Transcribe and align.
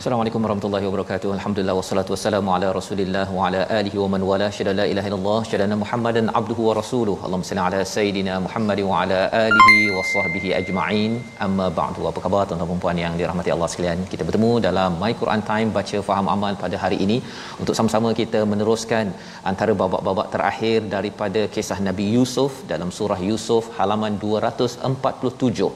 Assalamualaikum 0.00 0.42
warahmatullahi 0.44 0.86
wabarakatuh. 0.86 1.28
Alhamdulillah 1.36 1.74
wassalatu 1.78 2.10
wassalamu 2.14 2.50
ala 2.56 2.66
Rasulillah 2.76 3.24
wa 3.36 3.46
ala 3.46 3.60
alihi 3.78 3.96
wa 4.02 4.08
man 4.12 4.22
wala 4.28 4.46
syada 4.56 4.72
la 4.80 4.84
ilaha 4.90 5.08
illallah 5.10 5.38
syada 5.48 5.76
Muhammadan 5.80 6.26
abduhu 6.40 6.62
wa 6.68 6.74
rasuluhu. 6.78 7.18
Allahumma 7.26 7.48
salli 7.48 7.62
ala 7.68 7.80
sayidina 7.94 8.34
Muhammad 8.44 8.82
wa 8.90 9.00
ala 9.00 9.18
alihi 9.40 9.80
wa 9.96 10.04
sahbihi 10.12 10.54
ajma'in. 10.60 11.18
Amma 11.46 11.66
ba'du. 11.80 12.06
Apa 12.12 12.22
khabar 12.26 12.42
tuan-tuan 12.46 12.70
dan 12.74 12.80
puan 12.84 13.02
yang 13.04 13.16
dirahmati 13.22 13.52
Allah 13.56 13.70
sekalian? 13.74 14.06
Kita 14.12 14.22
bertemu 14.30 14.52
dalam 14.68 15.00
My 15.02 15.12
Quran 15.22 15.42
Time 15.50 15.74
baca 15.80 15.98
faham 16.10 16.28
amal 16.36 16.54
pada 16.62 16.78
hari 16.84 17.00
ini 17.06 17.18
untuk 17.60 17.74
sama-sama 17.80 18.14
kita 18.22 18.46
meneruskan 18.54 19.06
antara 19.52 19.74
babak-babak 19.82 20.30
terakhir 20.36 20.78
daripada 20.96 21.42
kisah 21.56 21.80
Nabi 21.90 22.08
Yusuf 22.16 22.52
dalam 22.72 22.90
surah 23.00 23.20
Yusuf 23.30 23.74
halaman 23.80 24.14
247 24.30 25.72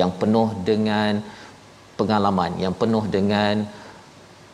yang 0.00 0.12
penuh 0.22 0.48
dengan 0.72 1.12
pengalaman 2.00 2.52
yang 2.64 2.74
penuh 2.82 3.04
dengan 3.16 3.64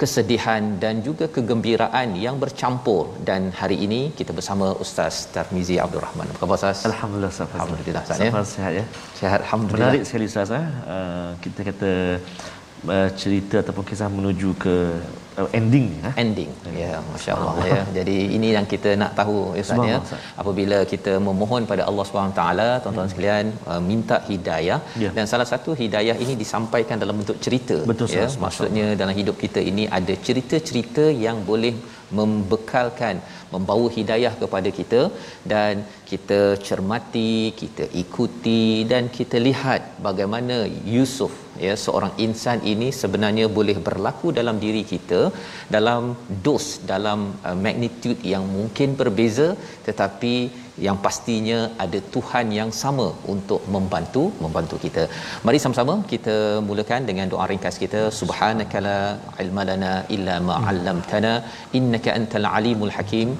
kesedihan 0.03 0.63
dan 0.83 0.95
juga 1.07 1.27
kegembiraan 1.35 2.09
yang 2.25 2.37
bercampur 2.43 3.03
dan 3.29 3.43
hari 3.61 3.77
ini 3.87 4.01
kita 4.19 4.33
bersama 4.39 4.67
Ustaz 4.85 5.15
Tarmizi 5.35 5.77
Abdul 5.85 6.03
Rahman. 6.07 6.27
Apa 6.33 6.39
khabar 6.43 6.57
Ustaz? 6.59 6.79
Alhamdulillah 6.91 7.31
Ustaz. 7.35 7.55
Alhamdulillah 7.57 8.03
Ustaz 8.07 8.19
ya. 8.27 8.31
Sehat 8.55 8.73
ya. 8.81 8.85
Sihat 9.19 9.41
alhamdulillah. 9.47 9.91
Menarik 9.93 10.05
sekali 10.09 10.27
Ustaz. 10.33 10.51
Uh, 10.51 11.31
kita 11.45 11.61
kata 11.71 11.91
uh, 12.95 13.09
cerita 13.21 13.57
ataupun 13.63 13.85
kisah 13.91 14.11
menuju 14.19 14.51
ke 14.65 14.77
uh, 15.41 15.49
ending 15.59 15.89
eh. 16.09 16.13
ending. 16.23 16.51
Ya 16.83 16.93
masya-Allah 17.11 17.55
ya. 17.73 17.81
Jadi 17.99 18.17
ini 18.37 18.49
yang 18.57 18.67
kita 18.73 18.91
nak 19.03 19.13
tahu 19.21 19.37
Ustaz 19.63 19.87
ya. 19.93 19.99
Apabila 20.43 20.79
kita 20.93 21.15
memohon 21.29 21.65
pada 21.73 21.83
Allah 21.91 22.05
Subhanahu 22.11 22.37
taala 22.41 22.69
tuan-tuan 22.83 23.07
Hmm. 23.07 23.13
sekalian 23.15 23.47
uh, 23.71 23.81
minta 23.91 24.19
hidayah. 24.31 24.81
Ya. 25.05 25.11
dan 25.17 25.25
salah 25.33 25.47
satu 25.53 25.71
hidayah 25.83 26.17
ini 26.25 26.35
disampaikan 26.43 26.97
dalam 27.03 27.17
bentuk 27.21 27.39
cerita 27.47 27.77
Betul, 27.91 28.07
ya. 28.17 28.25
Ustaz. 28.27 28.41
maksudnya 28.45 28.87
dalam 29.01 29.15
hidup 29.21 29.37
kita 29.45 29.61
ini 29.71 29.85
ada 29.99 30.15
cerita-cerita 30.29 31.05
yang 31.27 31.39
boleh 31.51 31.75
membekalkan 32.19 33.17
membawa 33.55 33.87
hidayah 33.99 34.33
kepada 34.43 34.69
kita. 34.79 35.01
Dan 35.53 35.73
kita 36.11 36.41
cermati 36.67 37.33
kita 37.61 37.85
ikuti 38.03 38.63
dan 38.93 39.05
kita 39.19 39.37
lihat 39.49 39.83
bagaimana 40.09 40.57
Yusuf 40.95 41.33
ya 41.67 41.75
seorang 41.85 42.13
insan 42.27 42.59
ini 42.73 42.89
sebenarnya 43.01 43.47
boleh 43.59 43.77
berlaku 43.87 44.29
dalam 44.39 44.57
diri 44.65 44.83
kita 44.93 45.21
dalam 45.77 46.03
dos 46.47 46.67
dalam 46.93 47.21
uh, 47.49 47.57
magnitude 47.67 48.21
yang 48.33 48.45
mungkin 48.57 48.91
berbeza 49.01 49.49
tetapi 49.89 50.35
yang 50.87 50.99
pastinya 51.05 51.59
ada 51.85 51.99
Tuhan 52.15 52.47
yang 52.59 52.71
sama 52.83 53.07
untuk 53.35 53.63
membantu 53.75 54.23
membantu 54.45 54.77
kita. 54.85 55.05
Mari 55.47 55.59
sama-sama 55.65 55.95
kita 56.13 56.37
mulakan 56.69 57.03
dengan 57.11 57.29
doa 57.33 57.47
ringkas 57.51 57.77
kita. 57.83 58.03
Subhanakala 58.21 58.99
ilma 59.45 59.65
lana 59.71 59.93
illa 60.17 60.37
ma 60.49 60.57
'allamtana 60.69 61.35
innaka 61.81 62.17
antal 62.21 62.49
alimul 62.59 62.95
hakim. 62.97 63.31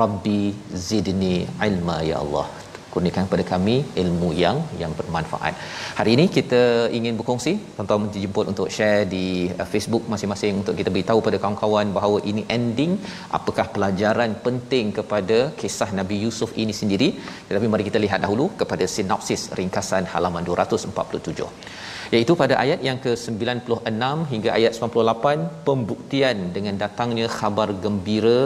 Rabbi 0.00 0.42
zidni 0.88 1.36
ilma 1.68 1.96
ya 2.10 2.18
Allah 2.24 2.46
kurniakan 2.92 3.24
kepada 3.28 3.44
kami 3.52 3.76
ilmu 4.02 4.28
yang 4.42 4.56
yang 4.82 4.92
bermanfaat. 4.98 5.54
Hari 5.98 6.10
ini 6.16 6.24
kita 6.36 6.62
ingin 6.98 7.14
berkongsi, 7.20 7.52
tuan-tuan 7.76 8.08
dijemput 8.16 8.46
untuk 8.52 8.68
share 8.76 9.02
di 9.14 9.26
uh, 9.60 9.68
Facebook 9.72 10.04
masing-masing 10.12 10.62
untuk 10.62 10.74
kita 10.80 10.92
beritahu 10.96 11.20
pada 11.26 11.38
kawan-kawan 11.42 11.88
bahawa 11.98 12.18
ini 12.30 12.44
ending, 12.56 12.94
apakah 13.38 13.66
pelajaran 13.76 14.32
penting 14.46 14.86
kepada 14.98 15.38
kisah 15.60 15.90
Nabi 16.00 16.18
Yusuf 16.24 16.52
ini 16.64 16.74
sendiri. 16.80 17.10
Tetapi 17.48 17.66
mari 17.72 17.86
kita 17.90 18.00
lihat 18.06 18.20
dahulu 18.26 18.46
kepada 18.62 18.84
sinopsis 18.96 19.44
ringkasan 19.60 20.04
halaman 20.14 20.44
247 20.50 21.90
iaitu 22.14 22.32
pada 22.40 22.54
ayat 22.62 22.80
yang 22.86 22.98
ke-96 23.04 24.04
hingga 24.32 24.50
ayat 24.58 24.72
98 24.76 25.42
pembuktian 25.66 26.38
dengan 26.56 26.74
datangnya 26.82 27.26
khabar 27.36 27.68
gembira 27.84 28.42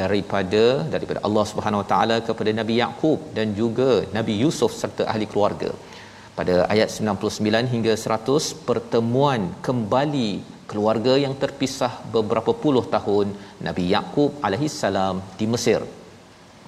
daripada 0.00 0.64
daripada 0.94 1.20
Allah 1.26 1.44
Subhanahu 1.50 1.82
Wa 1.82 1.88
Taala 1.92 2.16
kepada 2.28 2.50
Nabi 2.60 2.76
Yakub 2.82 3.20
dan 3.36 3.54
juga 3.60 3.90
Nabi 4.16 4.34
Yusuf 4.42 4.72
serta 4.80 5.04
ahli 5.12 5.28
keluarga. 5.32 5.70
Pada 6.38 6.56
ayat 6.74 6.88
99 6.94 7.72
hingga 7.74 7.92
100 8.06 8.66
pertemuan 8.68 9.42
kembali 9.68 10.30
keluarga 10.70 11.14
yang 11.24 11.34
terpisah 11.42 11.92
beberapa 12.16 12.52
puluh 12.64 12.84
tahun 12.96 13.26
Nabi 13.66 13.84
Yakub 13.94 14.30
alaihissalam 14.46 15.16
di 15.38 15.46
Mesir. 15.54 15.80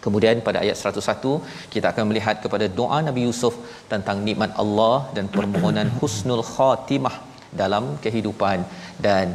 Kemudian 0.05 0.43
pada 0.47 0.59
ayat 0.65 0.77
101 0.93 1.35
kita 1.75 1.87
akan 1.93 2.05
melihat 2.11 2.37
kepada 2.45 2.69
doa 2.81 2.99
Nabi 3.09 3.23
Yusuf 3.29 3.57
tentang 3.93 4.19
nikmat 4.29 4.53
Allah 4.63 4.97
dan 5.19 5.27
permohonan 5.37 5.91
husnul 6.01 6.45
khatimah 6.55 7.17
dalam 7.61 7.85
kehidupan 8.05 8.59
dan 9.07 9.27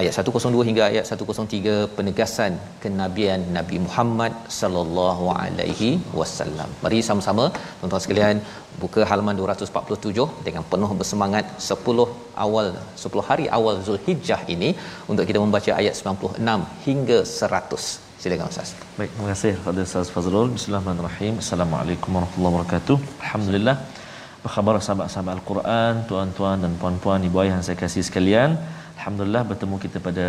ayat 0.00 0.12
102 0.22 0.66
hingga 0.68 0.82
ayat 0.90 1.04
103 1.14 1.74
penegasan 1.96 2.52
kenabian 2.82 3.40
Nabi 3.56 3.76
Muhammad 3.86 4.32
sallallahu 4.58 5.24
alaihi 5.42 5.90
wasallam. 6.18 6.70
Mari 6.84 7.00
sama-sama 7.08 7.44
tuan-tuan 7.78 8.04
sekalian 8.04 8.38
buka 8.82 9.02
halaman 9.10 9.36
247 9.40 10.28
dengan 10.46 10.64
penuh 10.72 10.90
bersemangat 11.00 11.46
10 11.70 12.06
awal 12.44 12.68
10 13.06 13.28
hari 13.30 13.48
awal 13.58 13.76
Zulhijjah 13.88 14.40
ini 14.54 14.70
untuk 15.10 15.26
kita 15.30 15.42
membaca 15.44 15.72
ayat 15.82 15.96
96 16.14 16.86
hingga 16.86 17.20
100. 17.34 18.11
Silakan 18.22 18.50
Ustaz. 18.54 18.68
Baik, 18.96 19.10
terima 19.14 19.28
kasih 19.32 19.52
kepada 19.58 19.78
Ustaz 19.86 20.08
Fazrul. 20.14 20.48
Bismillahirrahmanirrahim. 20.56 21.32
Assalamualaikum 21.42 22.10
warahmatullahi 22.16 22.54
wabarakatuh. 22.54 22.96
Alhamdulillah. 23.24 23.74
Apa 24.38 24.48
khabar 24.54 24.74
sahabat-sahabat 24.86 25.32
Al-Quran, 25.38 25.94
tuan-tuan 26.10 26.62
dan 26.64 26.72
puan-puan, 26.82 27.26
ibu 27.28 27.40
ayah 27.42 27.54
yang 27.56 27.64
saya 27.68 27.74
kasih 27.80 28.02
sekalian. 28.08 28.50
Alhamdulillah 28.98 29.42
bertemu 29.50 29.76
kita 29.84 29.98
pada 30.06 30.26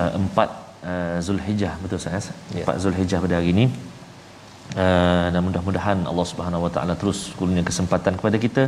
uh, 0.00 0.20
4 0.20 0.36
uh, 0.36 1.16
Zulhijjah, 1.26 1.72
betul 1.84 2.00
saya? 2.04 2.20
Ya. 2.58 2.64
4 2.68 2.76
Zulhijjah 2.84 3.20
pada 3.24 3.40
hari 3.40 3.56
ini. 3.56 3.66
Uh, 4.76 5.26
dan 5.32 5.40
mudah-mudahan 5.48 6.04
Allah 6.12 6.26
Subhanahu 6.32 6.68
Wa 6.68 6.72
Taala 6.76 6.96
terus 7.04 7.32
kurnia 7.40 7.64
kesempatan 7.70 8.20
kepada 8.20 8.36
kita 8.44 8.64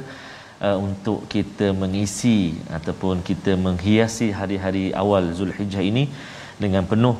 uh, 0.64 0.76
untuk 0.86 1.28
kita 1.34 1.76
mengisi 1.82 2.38
ataupun 2.78 3.20
kita 3.20 3.60
menghiasi 3.66 4.32
hari-hari 4.40 4.86
awal 5.04 5.28
Zulhijjah 5.40 5.84
ini 5.92 6.06
dengan 6.64 6.88
penuh 6.92 7.16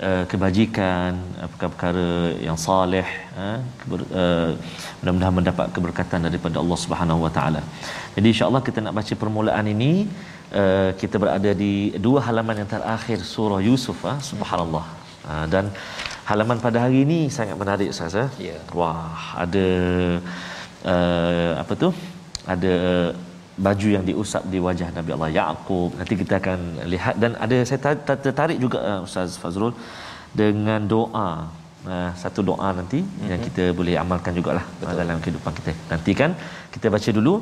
uh, 0.00 0.24
kebajikan, 0.30 1.12
uh, 1.40 1.48
perkara-perkara 1.52 2.08
yang 2.46 2.58
saleh, 2.66 3.06
uh, 3.38 3.58
uh, 4.22 4.50
mudah-mudahan 5.00 5.34
mendapat 5.40 5.66
keberkatan 5.76 6.26
daripada 6.26 6.56
Allah 6.62 6.78
Subhanahu 6.84 7.26
Wa 7.26 7.32
Taala. 7.36 7.62
Jadi 8.16 8.26
insya-Allah 8.32 8.62
kita 8.68 8.78
nak 8.86 8.94
baca 8.98 9.14
permulaan 9.22 9.66
ini 9.74 9.92
uh, 10.54 10.90
kita 11.02 11.16
berada 11.22 11.50
di 11.52 11.92
dua 12.06 12.18
halaman 12.26 12.62
yang 12.62 12.70
terakhir 12.70 13.18
surah 13.34 13.60
Yusuf 13.68 13.98
ah 14.12 14.18
subhanallah. 14.30 14.86
Uh, 15.24 15.46
dan 15.52 15.72
halaman 16.30 16.58
pada 16.60 16.78
hari 16.84 17.04
ini 17.04 17.20
sangat 17.36 17.56
menarik 17.60 17.88
Ustaz 17.94 18.16
eh. 18.16 18.28
Ya. 18.48 18.58
Wah, 18.78 19.36
ada 19.44 19.66
uh, 20.84 21.50
apa 21.62 21.72
tu? 21.82 21.90
Ada 22.44 22.72
baju 23.66 23.88
yang 23.96 24.04
diusap 24.08 24.42
di 24.52 24.58
wajah 24.66 24.88
Nabi 24.98 25.10
Allah 25.16 25.30
Yaqub. 25.38 25.90
Nanti 25.98 26.14
kita 26.22 26.34
akan 26.42 26.58
lihat 26.92 27.14
dan 27.22 27.38
ada 27.44 27.56
saya 27.68 27.80
tar- 27.84 28.02
tar- 28.06 28.22
tertarik 28.24 28.58
juga 28.64 28.78
uh, 28.82 29.00
Ustaz 29.06 29.38
Fazrul 29.42 29.74
dengan 30.40 30.82
doa 30.92 31.28
uh, 31.86 32.10
satu 32.22 32.40
doa 32.50 32.68
nanti 32.78 33.00
mm-hmm. 33.02 33.28
yang 33.30 33.40
kita 33.46 33.64
boleh 33.78 33.94
amalkan 34.02 34.34
jugalah 34.38 34.64
Betul. 34.80 34.98
dalam 35.00 35.18
kehidupan 35.22 35.52
kita. 35.58 35.72
Nanti 35.92 36.12
kan 36.20 36.30
kita 36.74 36.86
baca 36.94 37.10
dulu 37.18 37.34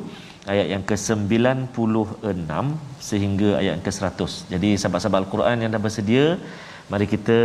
ayat 0.53 0.67
yang 0.73 0.83
ke-96 0.89 2.65
sehingga 3.09 3.49
ayat 3.59 3.71
yang 3.77 3.85
ke-100. 3.87 4.31
Jadi 4.53 4.69
sahabat-sahabat 4.81 5.19
Al-Quran 5.23 5.57
yang 5.63 5.71
dah 5.75 5.81
bersedia, 5.85 6.25
mari 6.91 7.05
kita 7.15 7.39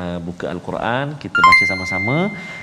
uh, 0.00 0.18
buka 0.26 0.46
Al-Quran, 0.54 1.16
kita 1.22 1.38
baca 1.48 1.64
sama-sama. 1.72 2.16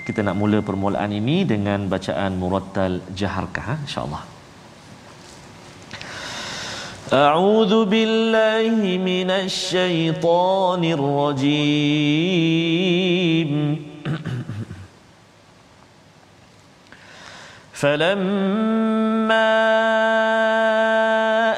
Kita 0.07 0.19
nak 0.27 0.37
mula 0.41 0.59
permulaan 0.69 1.11
ini 1.21 1.43
dengan 1.53 1.91
bacaan 1.95 2.39
Murattal 2.43 2.95
Jaharkah 3.21 3.83
insya-Allah. 3.87 4.23
أعوذ 7.13 7.85
بالله 7.85 8.97
من 8.97 9.31
الشيطان 9.31 10.83
الرجيم. 10.83 11.91
فلما 17.73 19.51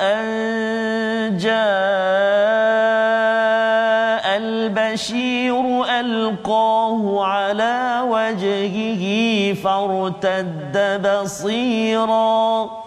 أن 0.02 1.38
جاء 1.38 1.58
البشير 4.38 5.84
ألقاه 6.00 7.26
على 7.26 8.02
وجهه 8.10 9.04
فارتد 9.54 10.76
بصيراً 11.08 12.83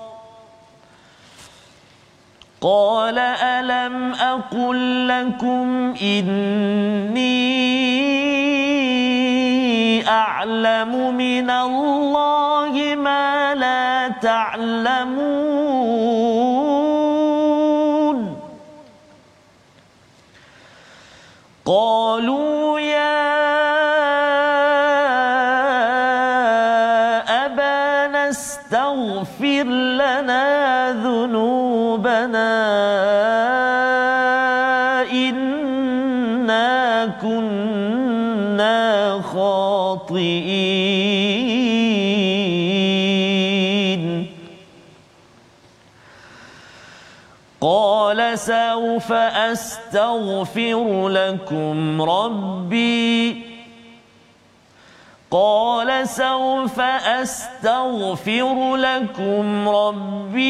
قال 2.67 3.19
ألم 3.19 4.15
أقل 4.15 5.09
لكم 5.09 5.95
إني 6.03 7.29
أعلم 10.09 11.15
من 11.15 11.51
الله 11.51 12.95
ما 12.99 13.55
لا 13.55 14.09
تعلمون 14.09 15.37
قالوا 21.67 22.56
سوف 48.97 49.13
أستغفر 49.13 51.09
لكم 51.09 52.03
ربي. 52.03 53.43
قال 55.31 56.09
سوف 56.09 56.81
أستغفر 56.81 58.77
لكم 58.77 59.69
ربي. 59.69 60.45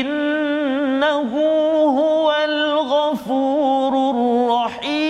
إنه 0.00 1.32
هو 1.98 2.32
الغفور 2.44 4.10
الرحيم. 4.10 5.02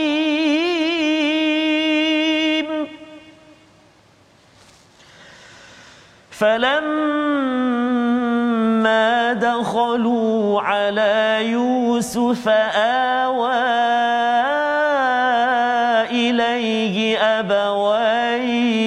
فلما 6.31 7.62
دخلوا 9.32 10.61
على 10.61 11.38
يوسف 11.43 12.49
آوى 12.49 13.55
إليه 16.11 17.19
أبويه. 17.19 18.82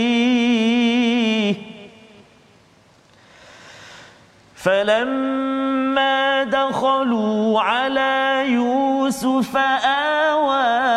فلما 4.55 6.43
دخلوا 6.43 7.61
على 7.61 8.43
يوسف 8.47 9.57
آوى 9.57 10.94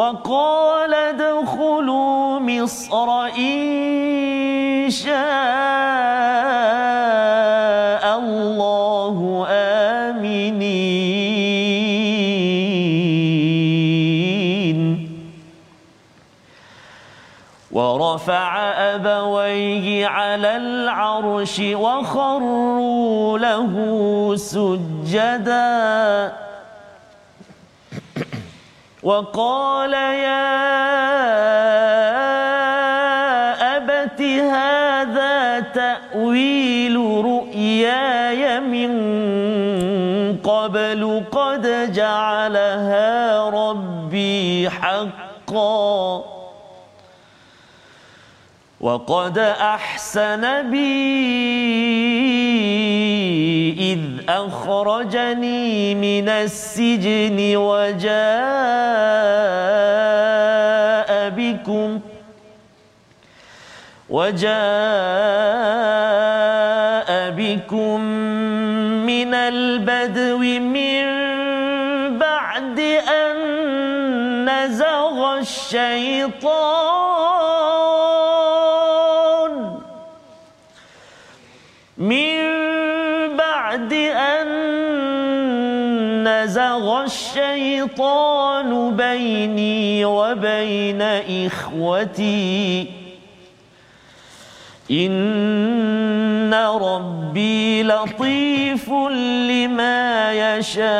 وقال 0.00 0.94
ادخلوا 0.94 2.38
مصر 2.38 3.08
إن 3.36 4.90
شاء 4.90 5.12
الله 8.18 9.46
آمنين. 9.48 10.40
ورفع 17.72 18.56
أبويه 18.94 20.06
على 20.06 20.56
العرش 20.56 21.60
وخروا 21.60 23.38
له 23.38 23.72
سجداً. 24.36 26.32
وقال 29.02 29.92
يا 29.92 30.50
أبت 33.76 34.20
هذا 34.22 35.60
تأويل 35.60 36.96
رؤياي 37.24 38.60
من 38.60 38.92
قبل 40.44 41.24
قد 41.32 41.92
جعلها 41.92 43.10
ربي 43.50 44.70
حقا. 44.70 46.09
وقد 48.80 49.38
أحسن 49.38 50.70
بي 50.70 51.00
إذ 53.92 54.00
أخرجني 54.28 55.94
من 55.94 56.28
السجن 56.28 57.56
وجاء 57.56 58.10
بكم 61.30 62.00
وجاء 64.10 64.50
بكم 67.30 68.00
من 69.06 69.34
البدو 69.34 70.38
من 70.58 71.04
بعد 72.18 72.80
أن 72.80 73.36
نزغ 74.48 75.38
الشيطان 75.38 76.99
الشيطان 87.60 88.96
بيني 88.96 90.04
وبين 90.04 91.02
إخوتي. 91.46 92.86
إن 94.90 96.54
ربي 96.54 97.82
لطيف 97.82 98.90
لما 98.90 100.32
يشاء. 100.32 100.90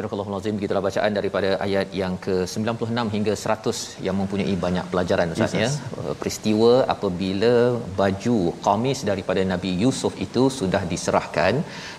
Surah 0.00 0.08
Astagfirullahalazim 0.08 0.60
gitulah 0.62 0.82
bacaan 0.86 1.12
daripada 1.16 1.48
ayat 1.64 1.88
yang 2.00 2.14
ke-96 2.24 3.08
hingga 3.14 3.32
100 3.40 4.04
yang 4.06 4.16
mempunyai 4.20 4.54
banyak 4.64 4.86
pelajaran 4.92 5.32
Ustaz 5.34 5.54
ya. 5.62 5.68
Uh, 6.02 6.14
peristiwa 6.20 6.70
apabila 6.94 7.52
baju 8.00 8.36
qamis 8.66 9.00
daripada 9.10 9.42
Nabi 9.52 9.72
Yusuf 9.82 10.14
itu 10.26 10.44
sudah 10.58 10.82
diserahkan 10.92 11.54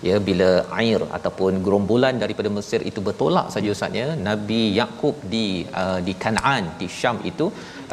ya 0.09 0.15
bila 0.29 0.49
air 0.81 0.99
ataupun 1.17 1.61
gerombolan 1.67 2.17
daripada 2.23 2.51
Mesir 2.57 2.81
itu 2.91 3.01
bertolak 3.09 3.49
saja 3.55 3.69
Ustaz 3.75 3.99
ya. 4.01 4.07
Nabi 4.29 4.61
Yakub 4.79 5.17
di 5.35 5.45
uh, 5.83 5.99
di 6.07 6.15
Kanaan 6.23 6.63
di 6.81 6.89
Syam 6.97 7.19
itu 7.33 7.47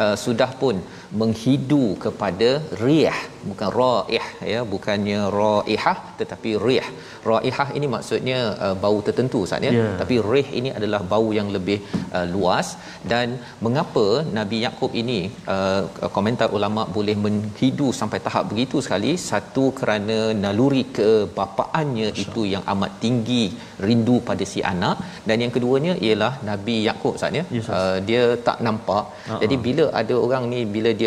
uh, 0.05 0.17
sudah 0.25 0.51
pun 0.63 0.79
menghidu 1.22 1.86
kepada 2.04 2.50
rih 2.84 3.18
bukan 3.50 3.70
raih 3.80 4.28
ya 4.54 4.60
bukannya 4.74 5.20
raihah 5.38 5.98
tetapi 6.20 6.52
rih 6.66 6.86
raihah 7.30 7.68
ini 7.78 7.88
maksudnya 7.96 8.40
uh, 8.66 8.76
bau 8.84 8.98
tertentu 9.08 9.40
Ustaz 9.46 9.66
ya. 9.68 9.72
Yeah. 9.78 9.94
tapi 10.02 10.16
rih 10.32 10.48
ini 10.60 10.70
adalah 10.78 11.02
bau 11.14 11.30
yang 11.40 11.50
lebih 11.56 11.80
uh, 12.18 12.26
luas. 12.34 12.68
Dan 13.12 13.28
mengapa 13.66 14.06
Nabi 14.38 14.58
Yakub 14.66 14.92
ini 15.02 15.20
uh, 15.56 15.82
komentar 16.18 16.48
ulama 16.58 16.84
boleh 16.98 17.16
menghidu 17.26 17.88
sampai 18.00 18.20
tahap 18.28 18.46
begitu 18.52 18.80
sekali? 18.86 19.12
Satu 19.30 19.66
kerana 19.80 20.18
naluri 20.44 20.84
kebapaannya 20.98 22.10
itu 22.26 22.44
yang 22.54 22.64
amat 22.74 22.94
tinggi 23.04 23.44
rindu 23.88 24.18
pada 24.30 24.46
si 24.54 24.62
anak. 24.74 24.98
Dan 25.28 25.38
yang 25.46 25.54
keduanya 25.56 25.96
ialah 26.08 26.34
Nabi 26.52 26.78
Yakub 26.90 27.16
Ustaz 27.20 27.40
ya. 27.40 27.46
Yes, 27.58 27.70
uh, 27.78 27.98
dia 28.10 28.24
tak 28.48 28.60
nampak. 28.68 29.04
Uh-huh. 29.04 29.40
jadi 29.44 29.56
bila 29.66 29.86
ada 30.02 30.16
orang 30.26 30.44
ni 30.54 30.60
bila 30.76 30.90
dia 31.02 31.03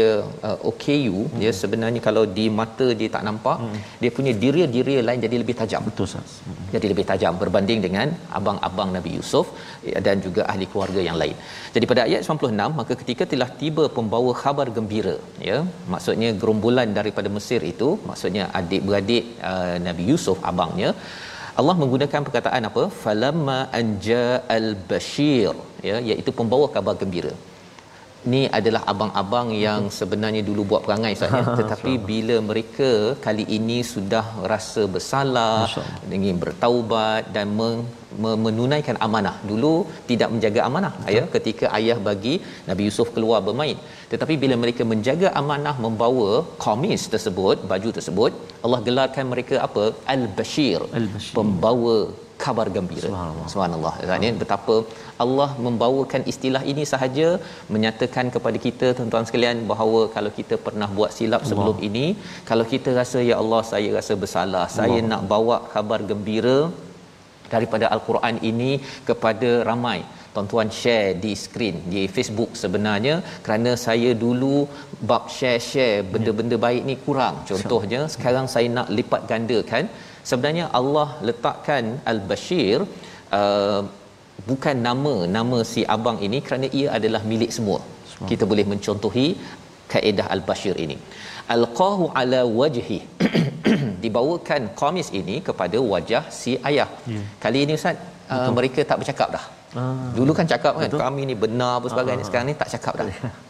uh, 0.49 0.59
OKU 0.71 1.17
uh-huh. 1.21 1.39
dia 1.41 1.53
sebenarnya 1.61 2.01
kalau 2.07 2.25
di 2.39 2.47
mata 2.59 2.87
dia 3.01 3.09
tak 3.17 3.25
nampak 3.29 3.59
uh-huh. 3.65 3.81
dia 4.03 4.11
punya 4.17 4.33
diri-diri 4.43 4.95
lain 5.09 5.21
jadi 5.27 5.37
lebih 5.43 5.57
tajam 5.61 5.83
betul 5.89 6.07
Ustaz 6.09 6.33
uh-huh. 6.39 6.69
jadi 6.75 6.87
lebih 6.93 7.07
tajam 7.11 7.35
berbanding 7.43 7.81
dengan 7.87 8.09
abang-abang 8.39 8.91
Nabi 8.97 9.13
Yusuf 9.19 9.47
ya, 9.91 10.01
dan 10.07 10.25
juga 10.27 10.45
ahli 10.53 10.69
keluarga 10.73 11.03
yang 11.09 11.19
lain 11.23 11.37
jadi 11.77 11.87
pada 11.93 12.03
ayat 12.09 12.23
96 12.39 12.81
maka 12.81 12.93
ketika 13.03 13.27
telah 13.35 13.51
tiba 13.63 13.87
pembawa 13.99 14.33
khabar 14.43 14.69
gembira 14.79 15.17
ya 15.51 15.61
maksudnya 15.95 16.31
gerombolan 16.43 16.91
daripada 16.99 17.31
Mesir 17.39 17.63
itu 17.73 17.91
maksudnya 18.11 18.47
adik-beradik 18.61 19.25
uh, 19.53 19.77
Nabi 19.89 20.05
Yusuf 20.13 20.39
abangnya 20.53 20.91
Allah 21.61 21.75
menggunakan 21.83 22.25
perkataan 22.27 22.65
apa 22.69 22.83
falamma 23.03 23.59
anja 23.79 24.25
al 24.57 24.67
bashir 24.89 25.55
ya 25.89 25.99
iaitu 26.11 26.31
pembawa 26.39 26.67
khabar 26.75 26.95
gembira 27.03 27.33
ni 28.33 28.41
adalah 28.59 28.83
abang-abang 28.93 29.49
yang 29.67 29.83
sebenarnya 29.99 30.43
dulu 30.49 30.63
buat 30.71 30.83
perangai 30.87 31.15
sahaja 31.21 31.55
tetapi 31.61 31.93
bila 32.11 32.37
mereka 32.51 32.91
kali 33.27 33.45
ini 33.59 33.79
sudah 33.95 34.27
rasa 34.53 34.85
bersalah 34.95 35.55
ingin 36.19 36.37
bertaubat 36.45 37.23
dan 37.37 37.49
meng, 37.59 37.79
menunaikan 38.45 38.97
amanah. 39.07 39.37
Dulu 39.51 39.73
tidak 40.11 40.29
menjaga 40.35 40.61
amanah 40.69 40.93
ya. 41.17 41.25
Ketika 41.37 41.67
ayah 41.79 41.99
bagi 42.09 42.35
Nabi 42.69 42.83
Yusuf 42.89 43.09
keluar 43.17 43.41
bermain. 43.49 43.79
Tetapi 44.13 44.35
bila 44.43 44.57
mereka 44.65 44.83
menjaga 44.93 45.29
amanah 45.41 45.75
membawa 45.87 46.31
komis 46.65 47.05
tersebut 47.15 47.57
baju 47.73 47.91
tersebut 47.99 48.33
Allah 48.65 48.81
gelarkan 48.87 49.27
mereka 49.33 49.57
apa? 49.67 49.85
Al-bashir, 50.15 50.81
al-bashir. 51.01 51.35
pembawa 51.39 51.99
kabar 52.45 52.67
gembira. 52.77 53.09
Subhanallah. 53.09 53.47
Subhanallah. 53.53 53.93
Subhanallah. 54.01 54.41
betapa 54.43 54.77
Allah 55.25 55.49
membawakan 55.67 56.23
istilah 56.33 56.63
ini 56.73 56.85
sahaja 56.93 57.29
menyatakan 57.75 58.27
kepada 58.35 58.59
kita 58.67 58.89
tuan-tuan 58.97 59.29
sekalian 59.29 59.61
bahawa 59.73 60.01
kalau 60.17 60.33
kita 60.39 60.57
pernah 60.67 60.89
buat 60.99 61.13
silap 61.19 61.41
Allah. 61.43 61.51
sebelum 61.51 61.79
ini, 61.89 62.07
kalau 62.51 62.67
kita 62.75 62.93
rasa 63.01 63.21
ya 63.31 63.37
Allah 63.43 63.63
saya 63.73 63.91
rasa 63.99 64.17
bersalah, 64.25 64.65
Allah. 64.67 64.77
saya 64.79 64.99
nak 65.13 65.25
bawa 65.33 65.59
kabar 65.75 66.01
gembira 66.11 66.59
daripada 67.55 67.87
al-Quran 67.95 68.37
ini 68.51 68.71
kepada 69.09 69.51
ramai 69.71 69.99
tuan-tuan 70.37 70.71
share 70.79 71.11
di 71.23 71.33
skrin 71.43 71.77
di 71.93 72.03
Facebook 72.15 72.51
sebenarnya 72.63 73.15
kerana 73.45 73.71
saya 73.85 74.11
dulu 74.25 74.57
bab 75.11 75.25
share-share 75.37 75.99
benda-benda 76.13 76.57
baik 76.67 76.83
ni 76.89 76.97
kurang 77.07 77.37
contohnya 77.51 78.01
sekarang 78.15 78.47
saya 78.55 78.69
nak 78.77 78.91
lipat 78.99 79.23
gandakan 79.31 79.87
sebenarnya 80.31 80.67
Allah 80.79 81.09
letakkan 81.29 81.85
al-bashir 82.13 82.79
uh, 83.39 83.81
bukan 84.49 84.77
nama 84.89 85.15
nama 85.37 85.59
si 85.73 85.83
abang 85.97 86.19
ini 86.27 86.41
kerana 86.47 86.69
ia 86.81 86.89
adalah 86.99 87.23
milik 87.33 87.53
semua. 87.59 87.81
Kita 88.31 88.45
boleh 88.51 88.65
mencontohi 88.73 89.27
kaedah 89.93 90.27
al-bashir 90.35 90.77
ini. 90.85 90.97
Alqahu 91.57 92.05
ala 92.21 92.41
wajhi. 92.61 93.01
Dibawakan 94.03 94.63
qamis 94.81 95.09
ini 95.21 95.37
kepada 95.49 95.79
wajah 95.93 96.25
si 96.41 96.53
ayah. 96.71 96.89
Ya. 97.15 97.23
kali 97.45 97.61
ini 97.67 97.75
ustaz 97.81 97.97
uh, 98.35 98.51
mereka 98.59 98.81
tak 98.91 98.99
bercakap 99.03 99.31
dah. 99.37 99.45
Ah. 99.81 100.09
dulu 100.17 100.33
kan 100.39 100.47
cakap 100.53 100.75
kan 100.81 100.89
Betul. 100.89 101.01
kami 101.05 101.23
ni 101.31 101.35
benar 101.45 101.73
apa 101.79 101.87
sebagainya. 101.93 102.25
Ah. 102.25 102.29
sekarang 102.29 102.47
ni 102.51 102.55
tak 102.61 102.69
cakap 102.75 102.93
dah 103.01 103.07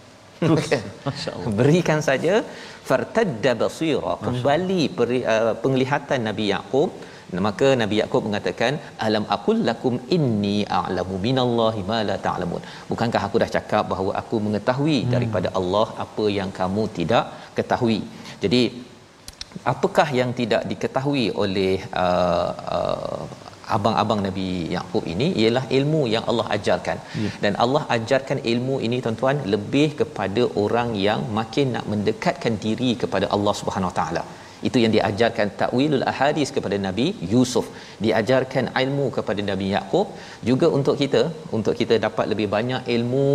berikan 1.58 2.00
saja 2.08 2.34
fartadda 2.88 3.52
basira 3.62 4.14
kembali 4.26 4.82
peri, 4.98 5.20
uh, 5.34 5.54
penglihatan 5.64 6.20
Nabi 6.28 6.46
Yaqub 6.54 6.90
maka 7.46 7.68
Nabi 7.82 7.96
Yaqub 8.00 8.22
mengatakan 8.26 8.72
alam 9.06 9.24
aqul 9.36 9.58
lakum 9.68 9.94
inni 10.16 10.58
a'lamu 10.78 11.16
minallahi 11.26 11.80
ma 11.90 11.98
la 12.08 12.16
ta'lamun. 12.26 12.62
Bukankah 12.90 13.22
aku 13.26 13.36
dah 13.42 13.50
cakap 13.56 13.84
bahawa 13.92 14.12
aku 14.20 14.36
mengetahui 14.46 14.98
hmm. 15.02 15.12
daripada 15.14 15.50
Allah 15.60 15.86
apa 16.04 16.26
yang 16.38 16.52
kamu 16.60 16.84
tidak 16.98 17.24
ketahui? 17.56 17.98
Jadi 18.44 18.62
apakah 19.72 20.08
yang 20.20 20.30
tidak 20.40 20.62
diketahui 20.70 21.26
oleh 21.44 21.74
uh, 22.04 22.50
uh, 22.76 23.22
abang-abang 23.76 24.20
Nabi 24.26 24.46
Yakub 24.76 25.04
ini 25.12 25.28
ialah 25.42 25.64
ilmu 25.78 26.00
yang 26.14 26.24
Allah 26.30 26.46
ajarkan. 26.56 26.98
Ya. 27.24 27.30
Dan 27.44 27.52
Allah 27.64 27.82
ajarkan 27.96 28.40
ilmu 28.52 28.76
ini 28.86 28.98
tuan-tuan 29.04 29.38
lebih 29.54 29.88
kepada 30.00 30.42
orang 30.64 30.90
yang 31.08 31.22
makin 31.38 31.68
nak 31.76 31.86
mendekatkan 31.92 32.56
diri 32.66 32.90
kepada 33.04 33.28
Allah 33.36 33.54
Subhanahu 33.60 33.94
Taala. 34.00 34.24
Itu 34.68 34.78
yang 34.82 34.92
diajarkan 34.94 35.48
takwilul 35.60 36.04
ahadis 36.12 36.50
kepada 36.56 36.76
Nabi 36.84 37.06
Yusuf, 37.32 37.66
diajarkan 38.04 38.64
ilmu 38.82 39.06
kepada 39.16 39.40
Nabi 39.50 39.66
Yakub 39.74 40.06
juga 40.48 40.66
untuk 40.78 40.96
kita, 41.02 41.22
untuk 41.56 41.74
kita 41.80 41.96
dapat 42.06 42.26
lebih 42.32 42.46
banyak 42.54 42.88
ilmu 42.96 43.26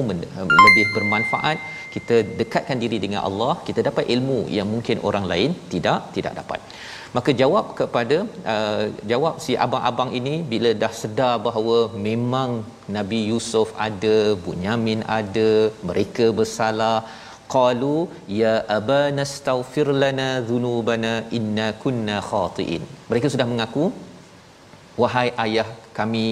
lebih 0.68 0.86
bermanfaat, 0.96 1.58
kita 1.96 2.18
dekatkan 2.40 2.80
diri 2.84 2.98
dengan 3.06 3.22
Allah, 3.30 3.54
kita 3.68 3.84
dapat 3.90 4.08
ilmu 4.16 4.40
yang 4.58 4.68
mungkin 4.74 4.98
orang 5.10 5.28
lain 5.34 5.54
tidak 5.74 6.10
tidak 6.18 6.34
dapat 6.42 6.60
maka 7.16 7.32
jawab 7.42 7.66
kepada 7.80 8.18
uh, 8.54 8.84
jawab 9.12 9.36
si 9.46 9.54
abang-abang 9.64 10.12
ini 10.20 10.36
bila 10.52 10.70
dah 10.84 10.94
sedar 11.02 11.34
bahawa 11.48 11.78
memang 12.08 12.52
Nabi 12.98 13.20
Yusuf 13.32 13.68
ada 13.88 14.16
Bunyamin 14.46 15.02
ada 15.20 15.50
mereka 15.90 16.28
bersalah 16.40 16.96
qalu 17.56 17.98
ya 18.42 18.54
abana 18.78 19.24
astaghfir 19.28 19.88
lana 20.04 20.30
dhunubana 20.50 21.14
inna 21.38 21.68
kunna 21.84 22.18
khatiin. 22.30 22.84
Mereka 23.12 23.28
sudah 23.34 23.48
mengaku 23.52 23.86
wahai 25.04 25.30
ayah 25.46 25.68
kami 26.00 26.26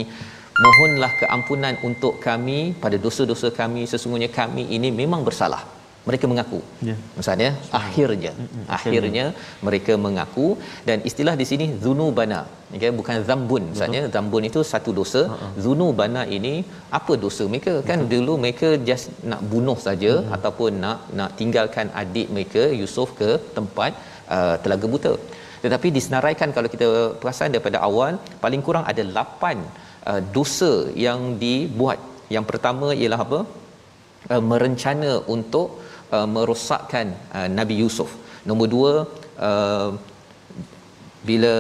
mohonlah 0.64 1.12
keampunan 1.22 1.76
untuk 1.90 2.16
kami 2.28 2.60
pada 2.84 3.00
dosa-dosa 3.06 3.50
kami. 3.62 3.84
Sesungguhnya 3.92 4.32
kami 4.40 4.64
ini 4.78 4.92
memang 5.02 5.24
bersalah 5.28 5.64
mereka 6.08 6.26
mengaku. 6.32 6.60
Ya. 6.90 6.96
Maksudnya 7.16 7.50
akhirnya 7.80 8.32
mm-hmm. 8.36 8.64
akhirnya 8.78 9.26
mereka 9.68 9.94
mengaku 10.06 10.48
dan 10.88 10.98
istilah 11.10 11.36
di 11.42 11.46
sini 11.52 11.66
zunubana. 11.84 12.42
Okay, 12.78 12.92
bukan 13.00 13.18
zambun. 13.30 13.64
Maksudnya 13.70 14.02
zambun 14.16 14.44
itu 14.50 14.62
satu 14.72 14.92
dosa. 15.00 15.22
Uh-huh. 15.26 15.52
Zunubana 15.64 16.24
ini 16.38 16.54
apa 17.00 17.14
dosa 17.24 17.44
mereka? 17.54 17.74
Kan 17.90 18.00
Betul. 18.02 18.12
dulu 18.14 18.34
mereka 18.44 18.70
just 18.90 19.08
nak 19.32 19.42
bunuh 19.52 19.78
saja 19.88 20.12
uh-huh. 20.16 20.36
ataupun 20.38 20.72
nak 20.84 21.00
nak 21.20 21.32
tinggalkan 21.40 21.90
adik 22.02 22.30
mereka 22.38 22.64
Yusuf 22.82 23.12
ke 23.20 23.30
tempat 23.58 23.92
uh, 24.38 24.56
telaga 24.66 24.88
buta. 24.94 25.14
Tetapi 25.64 25.88
disenaraikan 25.98 26.50
kalau 26.56 26.70
kita 26.74 26.88
perasan 27.22 27.52
daripada 27.56 27.80
awal 27.90 28.14
paling 28.44 28.62
kurang 28.68 28.86
ada 28.92 29.06
lapan 29.18 29.58
uh, 30.10 30.22
dosa 30.38 30.74
yang 31.08 31.22
dibuat. 31.44 32.00
Yang 32.36 32.46
pertama 32.52 32.90
ialah 33.02 33.22
apa? 33.28 33.40
Uh, 34.32 34.44
merencana 34.52 35.12
untuk 35.36 35.68
uh, 36.18 36.28
merosakkan 36.36 37.08
uh, 37.38 37.48
Nabi 37.60 37.78
Yusuf. 37.84 38.12
Nombor 38.50 38.68
dua, 38.76 38.94
uh, 39.50 39.90
bila 41.28 41.56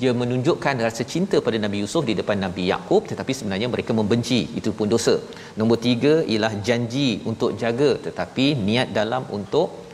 dia 0.00 0.12
menunjukkan 0.20 0.82
rasa 0.86 1.02
cinta 1.12 1.36
pada 1.46 1.58
Nabi 1.64 1.78
Yusuf 1.82 2.02
di 2.08 2.14
depan 2.20 2.38
Nabi 2.44 2.62
Yakub 2.70 3.02
tetapi 3.10 3.32
sebenarnya 3.38 3.68
mereka 3.74 3.92
membenci 4.00 4.40
itu 4.58 4.70
pun 4.78 4.90
dosa. 4.94 5.14
Nombor 5.58 5.78
tiga 5.86 6.14
ialah 6.32 6.52
janji 6.68 7.08
untuk 7.30 7.54
jaga 7.62 7.90
tetapi 8.06 8.46
niat 8.68 8.90
dalam 8.98 9.22
untuk 9.38 9.86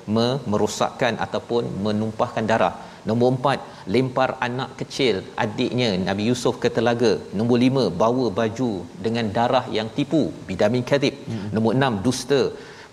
merosakkan 0.53 1.21
ataupun 1.25 1.63
menumpahkan 1.87 2.47
darah. 2.53 2.75
Nombor 3.09 3.29
empat, 3.35 3.59
lempar 3.95 4.31
anak 4.47 4.71
kecil 4.81 5.15
adiknya 5.45 5.89
Nabi 6.09 6.23
Yusuf 6.31 6.55
ke 6.63 6.69
telaga. 6.77 7.13
Nombor 7.39 7.59
lima, 7.65 7.85
bawa 8.03 8.27
baju 8.41 8.71
dengan 9.05 9.27
darah 9.37 9.65
yang 9.77 9.89
tipu, 9.97 10.23
bidamin 10.49 10.85
kadib. 10.91 11.15
Hmm. 11.31 11.49
Nombor 11.55 11.73
enam, 11.79 11.95
dusta 12.07 12.41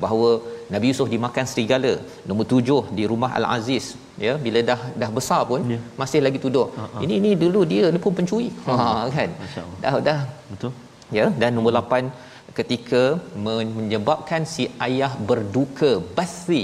bahawa 0.03 0.29
Nabi 0.73 0.85
Yusuf 0.91 1.07
dimakan 1.13 1.45
serigala. 1.51 1.93
Nombor 2.27 2.45
tujuh 2.53 2.81
di 2.97 3.03
rumah 3.11 3.31
Al-Aziz 3.39 3.85
ya 4.25 4.33
bila 4.45 4.59
dah 4.69 4.79
dah 5.01 5.09
besar 5.17 5.41
pun 5.49 5.61
Ya. 5.73 5.79
masih 6.01 6.19
lagi 6.25 6.39
tuduh 6.45 6.67
Ha-ha. 6.79 6.97
ini 7.05 7.13
ini 7.21 7.31
dulu 7.43 7.61
dia 7.73 7.85
ni 7.95 7.99
pun 8.05 8.13
pencuri. 8.19 8.49
Ha 8.67 8.77
kan? 9.17 9.29
Dah 9.83 9.95
dah. 10.09 10.19
Betul? 10.53 10.71
ya 11.17 11.25
dan 11.41 11.51
nombor 11.57 11.73
lapan 11.79 12.03
ketika 12.57 13.01
menyebabkan 13.47 14.41
si 14.53 14.63
ayah 14.87 15.11
berduka 15.29 15.91
basi 16.17 16.61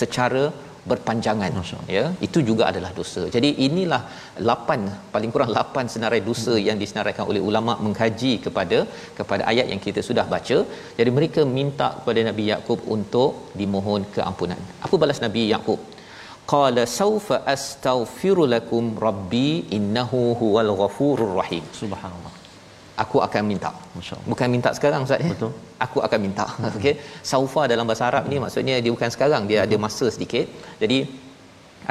secara 0.00 0.42
berpanjangan 0.92 1.52
ya. 1.96 2.04
Itu 2.26 2.38
juga 2.48 2.64
adalah 2.70 2.90
dosa. 2.98 3.22
Jadi 3.36 3.50
inilah 3.66 4.02
lapan 4.50 4.80
paling 5.14 5.32
kurang 5.34 5.52
lapan 5.58 5.86
senarai 5.94 6.20
dosa 6.30 6.54
Hmm. 6.54 6.64
yang 6.68 6.78
disenaraikan 6.82 7.24
oleh 7.30 7.42
ulama 7.50 7.74
mengkaji 7.84 8.32
kepada 8.46 8.78
kepada 9.18 9.42
ayat 9.52 9.66
yang 9.72 9.82
kita 9.86 10.02
sudah 10.08 10.26
baca. 10.34 10.58
Jadi 10.98 11.10
mereka 11.18 11.42
minta 11.58 11.88
kepada 11.98 12.22
Nabi 12.30 12.46
Yakub 12.52 12.80
untuk 12.96 13.30
dimohon 13.60 14.04
keampunan. 14.16 14.60
Apa 14.86 14.94
balas 15.04 15.20
Nabi 15.26 15.44
Yakub 15.54 15.80
qala 16.52 16.82
saufa 16.98 17.38
astaghfiru 17.54 18.44
lakum 18.56 18.84
rabbi 19.06 19.48
innahu 19.78 20.20
huwal 20.42 20.72
ghafurur 20.82 21.32
rahim. 21.40 21.64
Subhanallah. 21.82 22.37
Aku 23.02 23.16
akan 23.26 23.42
minta. 23.52 23.70
Bukan 24.30 24.48
minta 24.54 24.70
sekarang 24.78 25.00
ustaz 25.06 25.22
ya 25.24 25.30
Betul. 25.32 25.52
aku 25.86 25.98
akan 26.06 26.20
minta. 26.26 26.44
Okey? 26.76 26.94
Saufa 27.30 27.62
dalam 27.72 27.86
bahasa 27.90 28.04
Arab 28.10 28.24
ni 28.32 28.36
maksudnya 28.44 28.76
dia 28.84 28.92
bukan 28.96 29.10
sekarang 29.14 29.42
dia 29.50 29.58
ada 29.66 29.76
masa 29.86 30.06
sedikit. 30.16 30.46
Jadi 30.82 30.98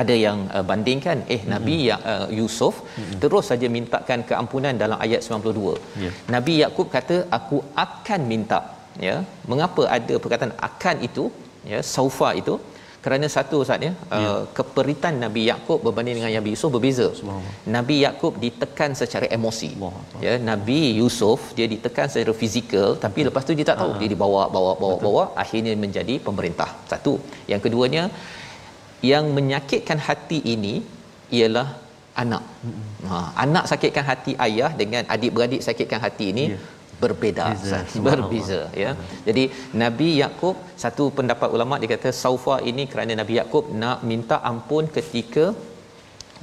ada 0.01 0.15
yang 0.25 0.39
uh, 0.55 0.63
bandingkan 0.69 1.17
eh 1.35 1.41
nabi 1.53 1.75
ya, 1.89 1.95
uh, 2.11 2.27
Yusuf 2.39 2.75
terus 3.21 3.45
saja 3.51 3.67
mintakan 3.75 4.19
keampunan 4.29 4.73
dalam 4.83 4.97
ayat 5.05 5.21
92 5.25 6.03
Ya. 6.05 6.11
nabi 6.35 6.53
Yakub 6.63 6.87
kata 6.95 7.17
aku 7.37 7.59
akan 7.85 8.21
minta. 8.33 8.59
Ya? 9.07 9.15
Mengapa 9.51 9.83
ada 9.97 10.15
perkataan 10.23 10.53
akan 10.69 10.97
itu? 11.09 11.25
Ya 11.71 11.79
saufa 11.93 12.29
itu 12.41 12.53
kerana 13.07 13.27
satu 13.35 13.55
Ustaz 13.63 13.85
ya, 13.87 13.91
uh, 14.17 14.41
keperitan 14.57 15.13
Nabi 15.23 15.41
Yakub 15.49 15.79
berbanding 15.85 16.15
dengan 16.19 16.31
Nabi 16.37 16.49
Yusuf 16.55 16.69
berbeza. 16.75 17.07
Nabi 17.75 17.95
Yakub 18.05 18.33
ditekan 18.43 18.91
secara 19.01 19.27
emosi. 19.37 19.69
Allah. 19.79 19.93
Ya, 20.25 20.33
Nabi 20.49 20.79
Yusuf 20.99 21.39
dia 21.59 21.67
ditekan 21.73 22.07
secara 22.13 22.35
fizikal 22.41 22.89
tapi 23.05 23.19
lepas 23.29 23.47
tu 23.47 23.55
dia 23.59 23.67
tak 23.71 23.79
tahu 23.81 23.91
Ah. 23.95 23.99
dia 24.01 24.09
dibawa 24.13 24.41
bawa 24.55 24.71
bawa 24.81 24.95
bawa 25.05 25.23
akhirnya 25.43 25.73
menjadi 25.85 26.15
pemerintah. 26.27 26.69
Satu. 26.91 27.13
Yang 27.51 27.61
keduanya 27.67 28.03
yang 29.11 29.25
menyakitkan 29.37 29.99
hati 30.07 30.39
ini 30.55 30.75
ialah 31.39 31.67
anak. 32.23 32.43
Ha, 33.09 33.17
anak 33.43 33.65
sakitkan 33.71 34.05
hati 34.11 34.31
ayah 34.45 34.71
dengan 34.81 35.03
adik-beradik 35.15 35.61
sakitkan 35.67 36.01
hati 36.05 36.27
ini 36.33 36.45
Ya. 36.53 36.59
Berbeza. 37.01 37.45
Ustaz. 37.53 37.95
Berbeza 38.07 38.61
ya 38.83 38.91
jadi 39.27 39.43
Nabi 39.83 40.09
Yakub 40.23 40.55
satu 40.83 41.05
pendapat 41.17 41.49
ulama 41.55 41.77
dia 41.81 41.91
kata 41.95 42.11
saufa 42.21 42.57
ini 42.71 42.85
kerana 42.91 43.19
Nabi 43.21 43.35
Yakub 43.39 43.65
nak 43.81 43.99
minta 44.11 44.37
ampun 44.51 44.85
ketika 44.97 45.45